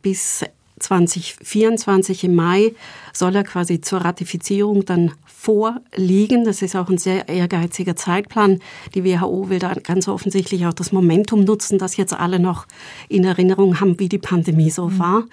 Bis 0.00 0.44
2024 0.80 2.24
im 2.24 2.34
Mai 2.34 2.74
soll 3.12 3.36
er 3.36 3.44
quasi 3.44 3.80
zur 3.80 4.00
Ratifizierung 4.00 4.84
dann 4.84 5.12
vorliegen. 5.24 6.44
Das 6.44 6.60
ist 6.60 6.76
auch 6.76 6.88
ein 6.88 6.98
sehr 6.98 7.28
ehrgeiziger 7.28 7.96
Zeitplan. 7.96 8.60
Die 8.94 9.04
WHO 9.04 9.48
will 9.48 9.58
da 9.58 9.74
ganz 9.74 10.06
offensichtlich 10.08 10.66
auch 10.66 10.74
das 10.74 10.92
Momentum 10.92 11.44
nutzen, 11.44 11.78
das 11.78 11.96
jetzt 11.96 12.12
alle 12.12 12.38
noch 12.38 12.66
in 13.08 13.24
Erinnerung 13.24 13.80
haben, 13.80 13.98
wie 13.98 14.08
die 14.08 14.18
Pandemie 14.18 14.70
so 14.70 14.88
mhm. 14.88 14.98
war. 14.98 15.24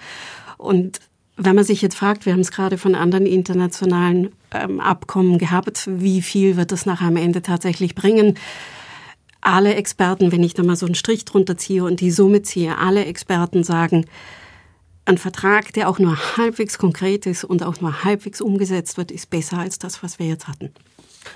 Und 0.56 1.00
wenn 1.36 1.54
man 1.54 1.64
sich 1.64 1.82
jetzt 1.82 1.94
fragt, 1.94 2.26
wir 2.26 2.32
haben 2.32 2.40
es 2.40 2.50
gerade 2.50 2.78
von 2.78 2.94
anderen 2.94 3.26
internationalen 3.26 4.30
ähm, 4.52 4.80
Abkommen 4.80 5.38
gehabt, 5.38 5.88
wie 5.90 6.20
viel 6.20 6.56
wird 6.56 6.72
das 6.72 6.84
nach 6.84 7.00
am 7.00 7.16
Ende 7.16 7.42
tatsächlich 7.42 7.94
bringen? 7.94 8.38
Alle 9.40 9.74
Experten, 9.74 10.32
wenn 10.32 10.42
ich 10.42 10.54
da 10.54 10.64
mal 10.64 10.74
so 10.74 10.86
einen 10.86 10.96
Strich 10.96 11.24
drunter 11.24 11.56
ziehe 11.56 11.84
und 11.84 12.00
die 12.00 12.10
Summe 12.10 12.42
ziehe, 12.42 12.76
alle 12.78 13.04
Experten 13.04 13.62
sagen, 13.62 14.06
ein 15.08 15.18
Vertrag, 15.18 15.72
der 15.72 15.88
auch 15.88 15.98
nur 15.98 16.16
halbwegs 16.36 16.78
konkret 16.78 17.26
ist 17.26 17.44
und 17.44 17.62
auch 17.62 17.80
nur 17.80 18.04
halbwegs 18.04 18.40
umgesetzt 18.40 18.98
wird, 18.98 19.10
ist 19.10 19.30
besser 19.30 19.58
als 19.58 19.78
das, 19.78 20.02
was 20.02 20.18
wir 20.18 20.26
jetzt 20.26 20.46
hatten. 20.48 20.70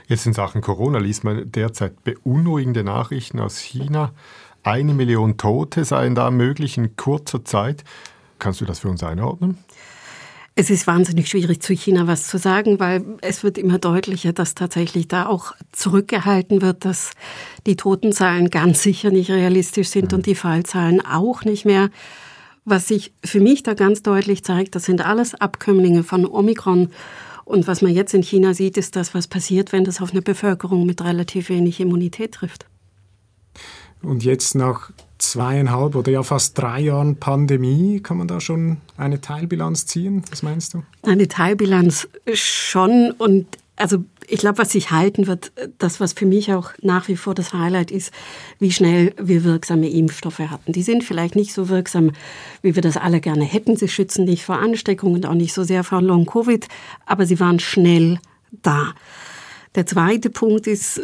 Jetzt 0.07 0.27
in 0.27 0.33
Sachen 0.33 0.61
Corona 0.61 0.99
liest 0.99 1.25
man 1.25 1.51
derzeit 1.51 2.05
beunruhigende 2.05 2.85
Nachrichten 2.85 3.41
aus 3.41 3.59
China. 3.59 4.13
Eine 4.63 4.95
Million 4.95 5.39
Tote 5.39 5.85
seien 5.85 6.15
da 6.15 6.31
möglich 6.31 6.79
in 6.79 6.97
kurzer 6.97 7.45
Zeit. 7.45 7.83
Kannst 8.39 8.61
du 8.61 8.65
das 8.65 8.81
für 8.81 8.89
uns 8.89 9.03
einordnen? 9.03 9.59
Es 10.55 10.69
ist 10.69 10.87
wahnsinnig 10.87 11.31
schwierig, 11.31 11.63
zu 11.63 11.73
China 11.73 12.07
was 12.07 12.27
zu 12.27 12.37
sagen, 12.37 12.79
weil 12.79 13.03
es 13.23 13.43
wird 13.43 13.57
immer 13.57 13.79
deutlicher, 13.79 14.35
dass 14.35 14.55
tatsächlich 14.55 15.09
da 15.09 15.27
auch 15.27 15.55
zurückgehalten 15.73 16.61
wird, 16.61 16.85
dass 16.85 17.13
die 17.65 17.77
Totenzahlen 17.77 18.51
ganz 18.51 18.83
sicher 18.83 19.11
nicht 19.11 19.31
realistisch 19.31 19.89
sind 19.89 20.13
und 20.13 20.27
die 20.27 20.35
Fallzahlen 20.35 21.01
auch 21.05 21.45
nicht 21.45 21.65
mehr. 21.65 21.89
Was 22.65 22.89
sich 22.89 23.13
für 23.25 23.41
mich 23.41 23.63
da 23.63 23.75
ganz 23.75 24.03
deutlich 24.03 24.45
zeigt, 24.45 24.75
das 24.75 24.85
sind 24.85 25.05
alles 25.05 25.35
Abkömmlinge 25.35 26.05
von 26.05 26.27
Omikron. 26.27 26.91
Und 27.45 27.67
was 27.67 27.83
man 27.83 27.93
jetzt 27.93 28.15
in 28.15 28.23
China 28.23 28.55
sieht, 28.55 28.77
ist 28.77 28.95
das, 28.95 29.15
was 29.15 29.27
passiert, 29.27 29.73
wenn 29.73 29.85
das 29.85 30.01
auf 30.01 30.13
eine 30.13 30.23
Bevölkerung 30.23 30.87
mit 30.87 31.03
relativ 31.03 31.49
wenig 31.49 31.81
Immunität 31.81 32.33
trifft. 32.33 32.67
Und 34.03 34.25
jetzt 34.25 34.55
nach 34.55 34.91
zweieinhalb 35.19 35.95
oder 35.95 36.11
ja 36.11 36.23
fast 36.23 36.59
drei 36.59 36.81
Jahren 36.81 37.17
Pandemie, 37.17 38.01
kann 38.01 38.17
man 38.17 38.29
da 38.29 38.41
schon 38.41 38.79
eine 38.97 39.21
Teilbilanz 39.21 39.87
ziehen? 39.87 40.25
Was 40.31 40.43
meinst 40.43 40.75
du? 40.75 40.83
Eine 41.03 41.29
Teilbilanz 41.29 42.09
schon. 42.35 43.13
Und 43.13 43.47
also 43.77 44.05
ich 44.29 44.41
glaube, 44.41 44.59
was 44.59 44.73
sich 44.73 44.91
halten 44.91 45.27
wird, 45.27 45.53
das, 45.79 46.01
was 46.01 46.13
für 46.13 46.27
mich 46.27 46.53
auch 46.53 46.71
nach 46.81 47.09
wie 47.09 47.17
vor 47.17 47.35
das 47.35 47.53
Highlight 47.53 47.91
ist, 47.91 48.13
wie 48.59 48.73
schnell 48.73 49.15
wir 49.21 49.45
wirksame 49.45 49.89
Impfstoffe 49.89 50.39
hatten. 50.39 50.73
Die 50.73 50.83
sind 50.83 51.05
vielleicht 51.05 51.37
nicht 51.37 51.53
so 51.53 51.69
wirksam, 51.69 52.13
wie 52.63 52.75
wir 52.75 52.83
das 52.83 52.97
alle 52.97 53.21
gerne 53.21 53.45
hätten. 53.45 53.77
Sie 53.77 53.89
schützen 53.89 54.25
nicht 54.25 54.45
vor 54.45 54.59
Ansteckung 54.59 55.15
und 55.15 55.27
auch 55.27 55.35
nicht 55.35 55.53
so 55.53 55.65
sehr 55.65 55.85
vor 55.85 56.03
Long-Covid, 56.03 56.67
aber 57.07 57.27
sie 57.27 57.41
waren 57.41 57.61
schnell 57.61 58.19
da. 58.63 58.95
Der 59.75 59.87
zweite 59.87 60.31
Punkt 60.31 60.67
ist, 60.67 61.01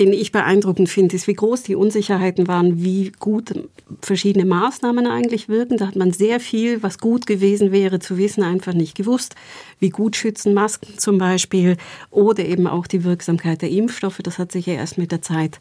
den 0.00 0.14
ich 0.14 0.32
beeindruckend 0.32 0.88
finde, 0.88 1.14
ist, 1.14 1.28
wie 1.28 1.34
groß 1.34 1.62
die 1.62 1.74
Unsicherheiten 1.74 2.48
waren, 2.48 2.82
wie 2.82 3.12
gut 3.20 3.52
verschiedene 4.00 4.46
Maßnahmen 4.46 5.06
eigentlich 5.06 5.50
wirken. 5.50 5.76
Da 5.76 5.88
hat 5.88 5.94
man 5.94 6.10
sehr 6.10 6.40
viel, 6.40 6.82
was 6.82 6.98
gut 6.98 7.26
gewesen 7.26 7.70
wäre 7.70 7.98
zu 7.98 8.16
wissen, 8.16 8.42
einfach 8.42 8.72
nicht 8.72 8.96
gewusst. 8.96 9.34
Wie 9.78 9.90
gut 9.90 10.16
schützen 10.16 10.54
Masken 10.54 10.98
zum 10.98 11.18
Beispiel 11.18 11.76
oder 12.10 12.46
eben 12.46 12.66
auch 12.66 12.86
die 12.86 13.04
Wirksamkeit 13.04 13.60
der 13.60 13.68
Impfstoffe. 13.68 14.20
Das 14.22 14.38
hat 14.38 14.52
sich 14.52 14.64
ja 14.64 14.72
erst 14.72 14.96
mit 14.96 15.12
der 15.12 15.20
Zeit 15.20 15.60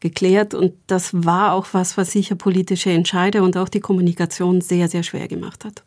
geklärt 0.00 0.52
und 0.52 0.74
das 0.86 1.24
war 1.24 1.54
auch 1.54 1.68
was, 1.72 1.96
was 1.96 2.12
sicher 2.12 2.34
politische 2.34 2.90
Entscheider 2.90 3.42
und 3.42 3.56
auch 3.56 3.70
die 3.70 3.80
Kommunikation 3.80 4.60
sehr, 4.60 4.88
sehr 4.88 5.02
schwer 5.02 5.28
gemacht 5.28 5.64
hat. 5.64 5.82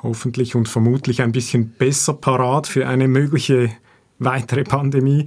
Hoffentlich 0.00 0.54
und 0.54 0.68
vermutlich 0.68 1.22
ein 1.22 1.32
bisschen 1.32 1.70
besser 1.70 2.14
parat 2.14 2.68
für 2.68 2.86
eine 2.86 3.08
mögliche 3.08 3.70
weitere 4.20 4.62
Pandemie. 4.62 5.26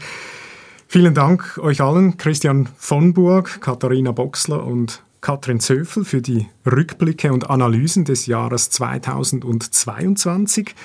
Vielen 0.94 1.16
Dank 1.16 1.58
euch 1.58 1.82
allen, 1.82 2.18
Christian 2.18 2.70
von 2.78 3.16
Burg, 3.16 3.62
Katharina 3.62 4.12
Boxler 4.12 4.64
und 4.64 5.02
Katrin 5.22 5.60
Zöfel 5.60 6.06
für 6.06 6.22
die 6.22 6.46
Rückblicke 6.68 7.34
und 7.34 7.50
Analysen 7.50 8.06
des 8.06 8.28
Jahres 8.28 8.70
2022. 8.70 10.76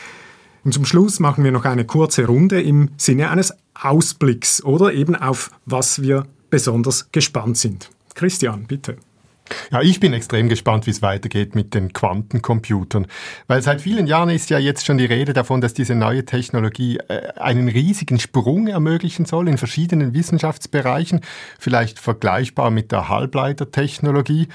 Und 0.64 0.72
zum 0.72 0.86
Schluss 0.86 1.20
machen 1.20 1.44
wir 1.44 1.52
noch 1.52 1.66
eine 1.66 1.84
kurze 1.84 2.24
Runde 2.24 2.62
im 2.62 2.88
Sinne 2.96 3.28
eines 3.28 3.52
Ausblicks 3.74 4.64
oder 4.64 4.94
eben 4.94 5.14
auf 5.14 5.50
was 5.66 6.00
wir 6.00 6.24
besonders 6.48 7.12
gespannt 7.12 7.58
sind. 7.58 7.90
Christian, 8.14 8.64
bitte. 8.66 8.96
Ja, 9.70 9.82
ich 9.82 10.00
bin 10.00 10.12
extrem 10.12 10.48
gespannt, 10.48 10.86
wie 10.86 10.90
es 10.90 11.02
weitergeht 11.02 11.54
mit 11.54 11.74
den 11.74 11.92
Quantencomputern, 11.92 13.06
weil 13.46 13.62
seit 13.62 13.80
vielen 13.80 14.06
Jahren 14.06 14.30
ist 14.30 14.50
ja 14.50 14.58
jetzt 14.58 14.86
schon 14.86 14.98
die 14.98 15.04
Rede 15.04 15.32
davon, 15.32 15.60
dass 15.60 15.74
diese 15.74 15.94
neue 15.94 16.24
Technologie 16.24 16.98
äh, 17.08 17.32
einen 17.36 17.68
riesigen 17.68 18.18
Sprung 18.18 18.68
ermöglichen 18.68 19.24
soll 19.24 19.48
in 19.48 19.58
verschiedenen 19.58 20.14
Wissenschaftsbereichen, 20.14 21.20
vielleicht 21.58 21.98
vergleichbar 21.98 22.70
mit 22.70 22.92
der 22.92 23.08
Halbleitertechnologie. 23.08 24.48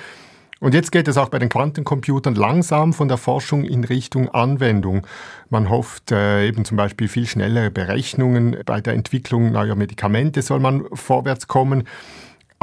Und 0.63 0.73
jetzt 0.73 0.93
geht 0.93 1.09
es 1.09 1.17
auch 1.17 1.27
bei 1.27 1.39
den 1.39 1.49
Quantencomputern 1.49 2.35
langsam 2.35 2.93
von 2.93 3.09
der 3.09 3.17
Forschung 3.17 3.65
in 3.65 3.83
Richtung 3.83 4.29
Anwendung. 4.29 5.05
Man 5.49 5.69
hofft 5.69 6.13
äh, 6.13 6.47
eben 6.47 6.63
zum 6.63 6.77
Beispiel 6.77 7.09
viel 7.09 7.27
schnellere 7.27 7.69
Berechnungen 7.69 8.55
bei 8.65 8.79
der 8.79 8.93
Entwicklung 8.93 9.51
neuer 9.51 9.75
Medikamente 9.75 10.41
soll 10.41 10.61
man 10.61 10.85
vorwärts 10.93 11.49
kommen. 11.49 11.83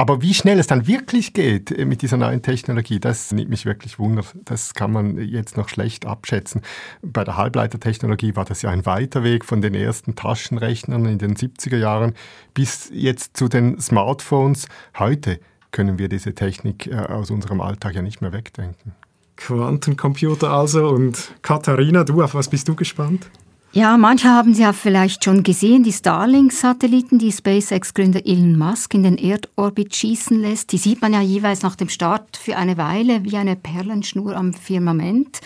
Aber 0.01 0.23
wie 0.23 0.33
schnell 0.33 0.57
es 0.57 0.65
dann 0.65 0.87
wirklich 0.87 1.31
geht 1.31 1.69
äh, 1.69 1.85
mit 1.85 2.01
dieser 2.01 2.17
neuen 2.17 2.41
Technologie, 2.41 2.99
das 2.99 3.31
nimmt 3.31 3.51
mich 3.51 3.67
wirklich 3.67 3.99
wunder. 3.99 4.23
Das 4.45 4.73
kann 4.73 4.91
man 4.91 5.19
jetzt 5.19 5.57
noch 5.57 5.69
schlecht 5.69 6.07
abschätzen. 6.07 6.63
Bei 7.03 7.23
der 7.23 7.37
Halbleitertechnologie 7.37 8.35
war 8.35 8.43
das 8.43 8.63
ja 8.63 8.71
ein 8.71 8.87
weiter 8.87 9.23
Weg 9.23 9.45
von 9.45 9.61
den 9.61 9.75
ersten 9.75 10.15
Taschenrechnern 10.15 11.05
in 11.05 11.19
den 11.19 11.35
70er 11.35 11.77
Jahren 11.77 12.15
bis 12.55 12.89
jetzt 12.91 13.37
zu 13.37 13.47
den 13.47 13.79
Smartphones. 13.79 14.65
Heute 14.97 15.39
können 15.69 15.99
wir 15.99 16.09
diese 16.09 16.33
Technik 16.33 16.87
äh, 16.87 16.95
aus 16.95 17.29
unserem 17.29 17.61
Alltag 17.61 17.93
ja 17.93 18.01
nicht 18.01 18.21
mehr 18.21 18.33
wegdenken. 18.33 18.93
Quantencomputer 19.37 20.49
also. 20.49 20.89
Und 20.89 21.31
Katharina, 21.43 22.05
du, 22.05 22.23
auf 22.23 22.33
was 22.33 22.49
bist 22.49 22.67
du 22.67 22.75
gespannt? 22.75 23.29
Ja, 23.73 23.97
manche 23.97 24.27
haben 24.27 24.53
Sie 24.53 24.63
ja 24.63 24.73
vielleicht 24.73 25.23
schon 25.23 25.43
gesehen, 25.43 25.83
die 25.83 25.93
Starlink-Satelliten, 25.93 27.19
die 27.19 27.31
SpaceX-Gründer 27.31 28.25
Elon 28.25 28.57
Musk 28.57 28.93
in 28.93 29.03
den 29.03 29.17
Erdorbit 29.17 29.95
schießen 29.95 30.37
lässt. 30.41 30.73
Die 30.73 30.77
sieht 30.77 31.01
man 31.01 31.13
ja 31.13 31.21
jeweils 31.21 31.61
nach 31.61 31.77
dem 31.77 31.87
Start 31.87 32.35
für 32.35 32.57
eine 32.57 32.75
Weile 32.75 33.23
wie 33.23 33.37
eine 33.37 33.55
Perlenschnur 33.55 34.35
am 34.35 34.53
Firmament. 34.53 35.39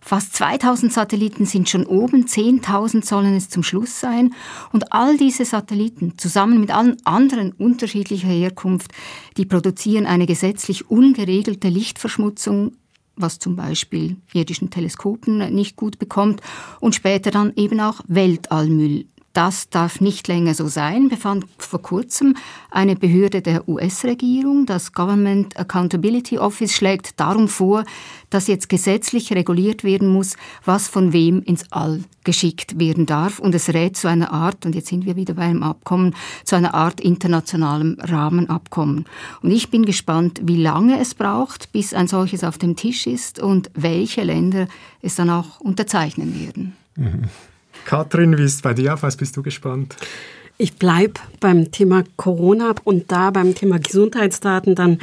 Fast 0.00 0.34
2000 0.34 0.92
Satelliten 0.92 1.46
sind 1.46 1.68
schon 1.68 1.86
oben, 1.86 2.24
10.000 2.26 3.04
sollen 3.04 3.36
es 3.36 3.48
zum 3.48 3.62
Schluss 3.62 4.00
sein. 4.00 4.34
Und 4.72 4.92
all 4.92 5.16
diese 5.16 5.44
Satelliten, 5.44 6.18
zusammen 6.18 6.58
mit 6.58 6.74
allen 6.74 6.96
anderen 7.06 7.52
unterschiedlicher 7.52 8.26
Herkunft, 8.26 8.90
die 9.36 9.46
produzieren 9.46 10.06
eine 10.06 10.26
gesetzlich 10.26 10.90
ungeregelte 10.90 11.68
Lichtverschmutzung 11.68 12.72
was 13.16 13.38
zum 13.38 13.56
Beispiel 13.56 14.16
irdischen 14.32 14.70
Teleskopen 14.70 15.54
nicht 15.54 15.76
gut 15.76 15.98
bekommt 15.98 16.40
und 16.80 16.94
später 16.94 17.30
dann 17.30 17.52
eben 17.56 17.80
auch 17.80 18.00
Weltallmüll 18.08 19.06
das 19.34 19.68
darf 19.68 20.00
nicht 20.00 20.28
länger 20.28 20.54
so 20.54 20.68
sein, 20.68 21.08
befand 21.08 21.44
vor 21.58 21.82
kurzem 21.82 22.36
eine 22.70 22.94
Behörde 22.94 23.42
der 23.42 23.68
US-Regierung. 23.68 24.64
Das 24.64 24.92
Government 24.92 25.58
Accountability 25.58 26.38
Office 26.38 26.72
schlägt 26.72 27.18
darum 27.18 27.48
vor, 27.48 27.84
dass 28.30 28.46
jetzt 28.46 28.68
gesetzlich 28.68 29.32
reguliert 29.32 29.82
werden 29.82 30.08
muss, 30.08 30.36
was 30.64 30.88
von 30.88 31.12
wem 31.12 31.42
ins 31.42 31.70
All 31.72 32.04
geschickt 32.22 32.78
werden 32.78 33.06
darf. 33.06 33.40
Und 33.40 33.56
es 33.56 33.68
rät 33.74 33.96
zu 33.96 34.08
einer 34.08 34.32
Art, 34.32 34.64
und 34.66 34.76
jetzt 34.76 34.86
sind 34.86 35.04
wir 35.04 35.16
wieder 35.16 35.34
beim 35.34 35.64
Abkommen, 35.64 36.14
zu 36.44 36.54
einer 36.54 36.74
Art 36.74 37.00
internationalem 37.00 37.98
Rahmenabkommen. 38.00 39.04
Und 39.42 39.50
ich 39.50 39.68
bin 39.68 39.84
gespannt, 39.84 40.40
wie 40.44 40.62
lange 40.62 41.00
es 41.00 41.14
braucht, 41.14 41.72
bis 41.72 41.92
ein 41.92 42.06
solches 42.06 42.44
auf 42.44 42.56
dem 42.56 42.76
Tisch 42.76 43.08
ist 43.08 43.40
und 43.40 43.68
welche 43.74 44.22
Länder 44.22 44.68
es 45.02 45.16
dann 45.16 45.28
auch 45.28 45.58
unterzeichnen 45.58 46.38
werden. 46.40 46.76
Mhm. 46.96 47.24
Katrin, 47.84 48.36
wie 48.38 48.44
ist 48.44 48.62
bei 48.62 48.74
dir? 48.74 48.94
Auf 48.94 49.02
was 49.02 49.16
bist 49.16 49.36
du 49.36 49.42
gespannt? 49.42 49.96
Ich 50.56 50.76
bleibe 50.76 51.14
beim 51.40 51.72
Thema 51.72 52.04
Corona 52.16 52.74
und 52.84 53.10
da 53.10 53.30
beim 53.30 53.54
Thema 53.54 53.78
Gesundheitsdaten 53.78 54.74
dann 54.74 54.98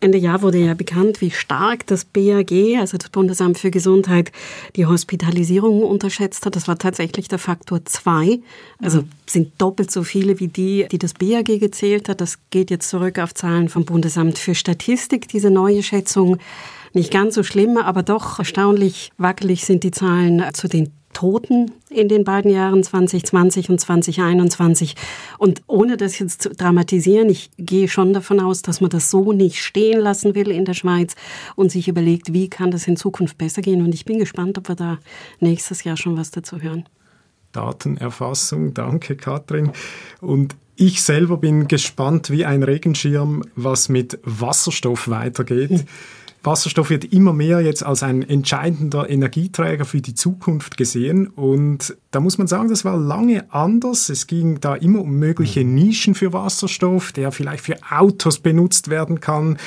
Ende 0.00 0.18
Jahr 0.18 0.42
wurde 0.42 0.58
ja 0.58 0.74
bekannt, 0.74 1.20
wie 1.20 1.32
stark 1.32 1.84
das 1.88 2.04
BAG, 2.04 2.52
also 2.78 2.96
das 2.98 3.10
Bundesamt 3.10 3.58
für 3.58 3.72
Gesundheit, 3.72 4.30
die 4.76 4.86
Hospitalisierung 4.86 5.82
unterschätzt 5.82 6.46
hat. 6.46 6.54
Das 6.54 6.68
war 6.68 6.78
tatsächlich 6.78 7.26
der 7.26 7.40
Faktor 7.40 7.84
zwei. 7.84 8.38
Also 8.80 9.02
sind 9.26 9.60
doppelt 9.60 9.90
so 9.90 10.04
viele 10.04 10.38
wie 10.38 10.46
die, 10.46 10.86
die 10.90 10.98
das 10.98 11.14
BAG 11.14 11.46
gezählt 11.46 12.08
hat. 12.08 12.20
Das 12.20 12.38
geht 12.50 12.70
jetzt 12.70 12.88
zurück 12.88 13.18
auf 13.18 13.34
Zahlen 13.34 13.68
vom 13.68 13.84
Bundesamt 13.84 14.38
für 14.38 14.54
Statistik, 14.54 15.26
diese 15.26 15.50
neue 15.50 15.82
Schätzung. 15.82 16.38
Nicht 16.92 17.10
ganz 17.10 17.34
so 17.34 17.42
schlimm, 17.42 17.76
aber 17.76 18.04
doch 18.04 18.38
erstaunlich 18.38 19.10
wackelig 19.18 19.64
sind 19.64 19.82
die 19.82 19.90
Zahlen 19.90 20.44
zu 20.54 20.68
den 20.68 20.92
Toten 21.12 21.72
in 21.90 22.08
den 22.08 22.24
beiden 22.24 22.50
Jahren 22.50 22.82
2020 22.82 23.70
und 23.70 23.80
2021. 23.80 24.94
Und 25.38 25.62
ohne 25.66 25.96
das 25.96 26.18
jetzt 26.18 26.42
zu 26.42 26.50
dramatisieren, 26.50 27.28
ich 27.28 27.50
gehe 27.56 27.88
schon 27.88 28.12
davon 28.12 28.40
aus, 28.40 28.62
dass 28.62 28.80
man 28.80 28.90
das 28.90 29.10
so 29.10 29.32
nicht 29.32 29.62
stehen 29.62 30.00
lassen 30.00 30.34
will 30.34 30.50
in 30.50 30.64
der 30.64 30.74
Schweiz 30.74 31.14
und 31.56 31.72
sich 31.72 31.88
überlegt, 31.88 32.32
wie 32.32 32.48
kann 32.48 32.70
das 32.70 32.86
in 32.86 32.96
Zukunft 32.96 33.38
besser 33.38 33.62
gehen. 33.62 33.82
Und 33.82 33.94
ich 33.94 34.04
bin 34.04 34.18
gespannt, 34.18 34.58
ob 34.58 34.68
wir 34.68 34.76
da 34.76 34.98
nächstes 35.40 35.84
Jahr 35.84 35.96
schon 35.96 36.16
was 36.16 36.30
dazu 36.30 36.60
hören. 36.60 36.84
Datenerfassung, 37.52 38.74
danke 38.74 39.16
Katrin. 39.16 39.72
Und 40.20 40.54
ich 40.76 41.02
selber 41.02 41.38
bin 41.38 41.66
gespannt 41.66 42.30
wie 42.30 42.44
ein 42.44 42.62
Regenschirm, 42.62 43.42
was 43.56 43.88
mit 43.88 44.20
Wasserstoff 44.22 45.08
weitergeht. 45.08 45.84
Wasserstoff 46.42 46.90
wird 46.90 47.04
immer 47.12 47.32
mehr 47.32 47.60
jetzt 47.60 47.84
als 47.84 48.02
ein 48.02 48.22
entscheidender 48.22 49.10
Energieträger 49.10 49.84
für 49.84 50.00
die 50.00 50.14
Zukunft 50.14 50.76
gesehen. 50.76 51.26
Und 51.26 51.96
da 52.10 52.20
muss 52.20 52.38
man 52.38 52.46
sagen, 52.46 52.68
das 52.68 52.84
war 52.84 52.96
lange 52.96 53.52
anders. 53.52 54.08
Es 54.08 54.26
ging 54.26 54.60
da 54.60 54.74
immer 54.74 55.00
um 55.00 55.18
mögliche 55.18 55.64
mhm. 55.64 55.74
Nischen 55.74 56.14
für 56.14 56.32
Wasserstoff, 56.32 57.12
der 57.12 57.32
vielleicht 57.32 57.64
für 57.64 57.76
Autos 57.90 58.38
benutzt 58.38 58.88
werden 58.88 59.20
kann, 59.20 59.58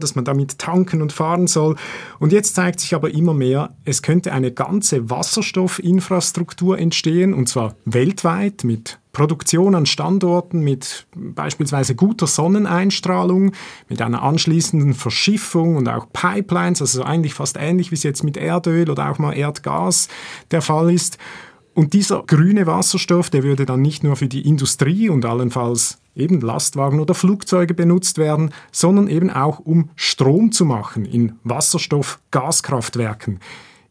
dass 0.00 0.14
man 0.14 0.24
damit 0.24 0.58
tanken 0.58 1.02
und 1.02 1.12
fahren 1.12 1.46
soll. 1.46 1.76
Und 2.18 2.32
jetzt 2.32 2.54
zeigt 2.54 2.80
sich 2.80 2.94
aber 2.94 3.10
immer 3.10 3.34
mehr, 3.34 3.74
es 3.84 4.02
könnte 4.02 4.32
eine 4.32 4.52
ganze 4.52 5.10
Wasserstoffinfrastruktur 5.10 6.78
entstehen, 6.78 7.32
und 7.32 7.48
zwar 7.48 7.74
weltweit 7.84 8.64
mit 8.64 8.98
Produktion 9.18 9.74
an 9.74 9.84
Standorten 9.84 10.60
mit 10.60 11.06
beispielsweise 11.14 11.94
guter 11.94 12.26
Sonneneinstrahlung, 12.26 13.52
mit 13.88 14.00
einer 14.00 14.22
anschließenden 14.22 14.94
Verschiffung 14.94 15.76
und 15.76 15.88
auch 15.88 16.06
Pipelines, 16.12 16.80
also 16.80 17.02
eigentlich 17.02 17.34
fast 17.34 17.56
ähnlich 17.58 17.90
wie 17.90 17.96
es 17.96 18.04
jetzt 18.04 18.22
mit 18.22 18.36
Erdöl 18.36 18.88
oder 18.88 19.10
auch 19.10 19.18
mal 19.18 19.36
Erdgas 19.36 20.08
der 20.52 20.62
Fall 20.62 20.92
ist. 20.92 21.18
Und 21.74 21.92
dieser 21.92 22.22
grüne 22.22 22.66
Wasserstoff, 22.66 23.28
der 23.28 23.42
würde 23.42 23.66
dann 23.66 23.82
nicht 23.82 24.02
nur 24.02 24.16
für 24.16 24.28
die 24.28 24.48
Industrie 24.48 25.08
und 25.08 25.24
allenfalls 25.24 25.98
eben 26.16 26.40
Lastwagen 26.40 27.00
oder 27.00 27.14
Flugzeuge 27.14 27.74
benutzt 27.74 28.18
werden, 28.18 28.52
sondern 28.72 29.08
eben 29.08 29.30
auch 29.30 29.58
um 29.58 29.90
Strom 29.94 30.52
zu 30.52 30.64
machen 30.64 31.04
in 31.04 31.34
Wasserstoff-Gaskraftwerken. 31.44 33.40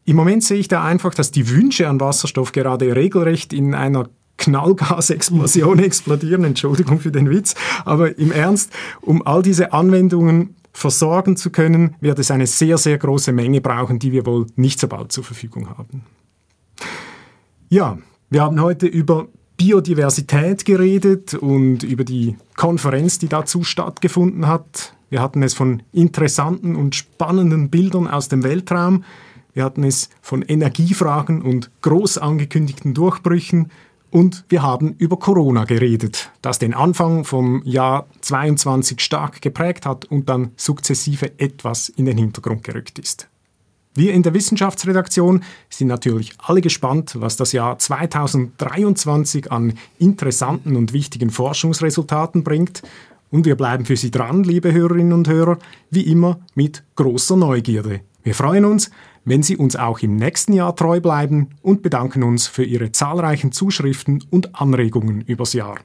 Im 0.05 0.15
Moment 0.15 0.43
sehe 0.43 0.57
ich 0.57 0.69
da 0.69 0.83
einfach, 0.85 1.13
dass 1.13 1.31
die 1.31 1.49
Wünsche 1.49 1.89
an 1.89 1.99
Wasserstoff 1.99 2.53
gerade 2.53 2.95
regelrecht 2.95 3.51
in 3.51 3.75
einer 3.75 4.09
Knallgasexplosion 4.37 5.79
explodieren, 5.83 6.43
Entschuldigung 6.43 6.99
für 6.99 7.11
den 7.11 7.29
Witz, 7.29 7.55
aber 7.85 8.17
im 8.17 8.31
Ernst, 8.31 8.71
um 9.01 9.25
all 9.25 9.41
diese 9.41 9.73
Anwendungen 9.73 10.55
versorgen 10.73 11.37
zu 11.37 11.49
können, 11.49 11.95
wird 12.01 12.19
es 12.19 12.29
eine 12.29 12.45
sehr, 12.45 12.77
sehr 12.77 12.97
große 12.97 13.31
Menge 13.31 13.61
brauchen, 13.61 13.97
die 13.97 14.11
wir 14.11 14.25
wohl 14.25 14.45
nicht 14.55 14.79
so 14.79 14.87
bald 14.87 15.11
zur 15.11 15.23
Verfügung 15.23 15.69
haben. 15.69 16.03
Ja, 17.69 17.97
wir 18.29 18.43
haben 18.43 18.61
heute 18.61 18.85
über 18.85 19.27
Biodiversität 19.57 20.65
geredet 20.65 21.33
und 21.33 21.81
über 21.81 22.03
die 22.03 22.37
Konferenz, 22.55 23.17
die 23.17 23.27
dazu 23.27 23.63
stattgefunden 23.63 24.47
hat. 24.47 24.93
Wir 25.09 25.21
hatten 25.21 25.41
es 25.41 25.55
von 25.55 25.81
interessanten 25.91 26.75
und 26.75 26.95
spannenden 26.95 27.69
Bildern 27.69 28.07
aus 28.07 28.29
dem 28.29 28.43
Weltraum. 28.43 29.03
Wir 29.53 29.63
hatten 29.63 29.83
es 29.83 30.09
von 30.21 30.43
Energiefragen 30.43 31.41
und 31.41 31.71
groß 31.81 32.19
angekündigten 32.19 32.93
Durchbrüchen. 32.93 33.71
Und 34.09 34.45
wir 34.49 34.61
haben 34.61 34.95
über 34.97 35.17
Corona 35.17 35.65
geredet, 35.65 36.31
das 36.41 36.59
den 36.59 36.73
Anfang 36.73 37.25
vom 37.25 37.61
Jahr 37.65 38.07
22 38.21 39.01
stark 39.01 39.41
geprägt 39.41 39.85
hat 39.85 40.05
und 40.05 40.29
dann 40.29 40.51
sukzessive 40.55 41.39
etwas 41.39 41.89
in 41.89 42.05
den 42.05 42.17
Hintergrund 42.17 42.63
gerückt 42.63 42.99
ist. 42.99 43.27
Wir 43.97 44.13
in 44.13 44.21
der 44.21 44.35
Wissenschaftsredaktion 44.35 45.43
sind 45.69 45.87
natürlich 45.87 46.33
alle 46.37 46.61
gespannt, 46.61 47.15
was 47.19 47.35
das 47.35 47.51
Jahr 47.51 47.79
2023 47.79 49.51
an 49.51 49.73
interessanten 49.97 50.75
und 50.75 50.93
wichtigen 50.93 51.31
Forschungsresultaten 51.31 52.43
bringt. 52.43 52.83
Und 53.31 53.45
wir 53.45 53.55
bleiben 53.55 53.85
für 53.85 53.97
Sie 53.97 54.11
dran, 54.11 54.43
liebe 54.43 54.71
Hörerinnen 54.71 55.13
und 55.13 55.27
Hörer, 55.27 55.57
wie 55.89 56.03
immer 56.03 56.39
mit 56.53 56.83
großer 56.95 57.35
Neugierde. 57.35 58.01
Wir 58.23 58.35
freuen 58.35 58.65
uns, 58.65 58.91
wenn 59.27 59.43
Sie 59.43 59.57
uns 59.57 59.75
auch 59.75 59.99
im 59.99 60.15
nächsten 60.15 60.53
Jahr 60.53 60.73
treu 60.73 61.01
bleiben 61.01 61.49
und 61.61 61.81
bedanken 61.81 62.23
uns 62.23 62.47
für 62.47 62.63
Ihre 62.63 62.93
zahlreichen 62.93 63.51
Zuschriften 63.51 64.23
und 64.29 64.55
Anregungen 64.55 65.19
übers 65.19 65.51
Jahr. 65.51 65.79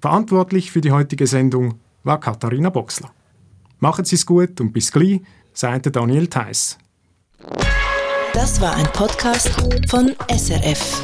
Verantwortlich 0.00 0.70
für 0.70 0.80
die 0.80 0.92
heutige 0.92 1.26
Sendung 1.26 1.80
war 2.04 2.20
Katharina 2.20 2.70
Boxler. 2.70 3.10
Machen 3.80 4.04
Sie 4.04 4.14
es 4.14 4.24
gut 4.24 4.60
und 4.60 4.72
bis 4.72 4.92
gleich, 4.92 5.20
sagte 5.52 5.90
Daniel 5.90 6.28
Theiss. 6.28 6.78
Das 8.32 8.60
war 8.60 8.76
ein 8.76 8.86
Podcast 8.92 9.50
von 9.88 10.14
SRF. 10.30 11.02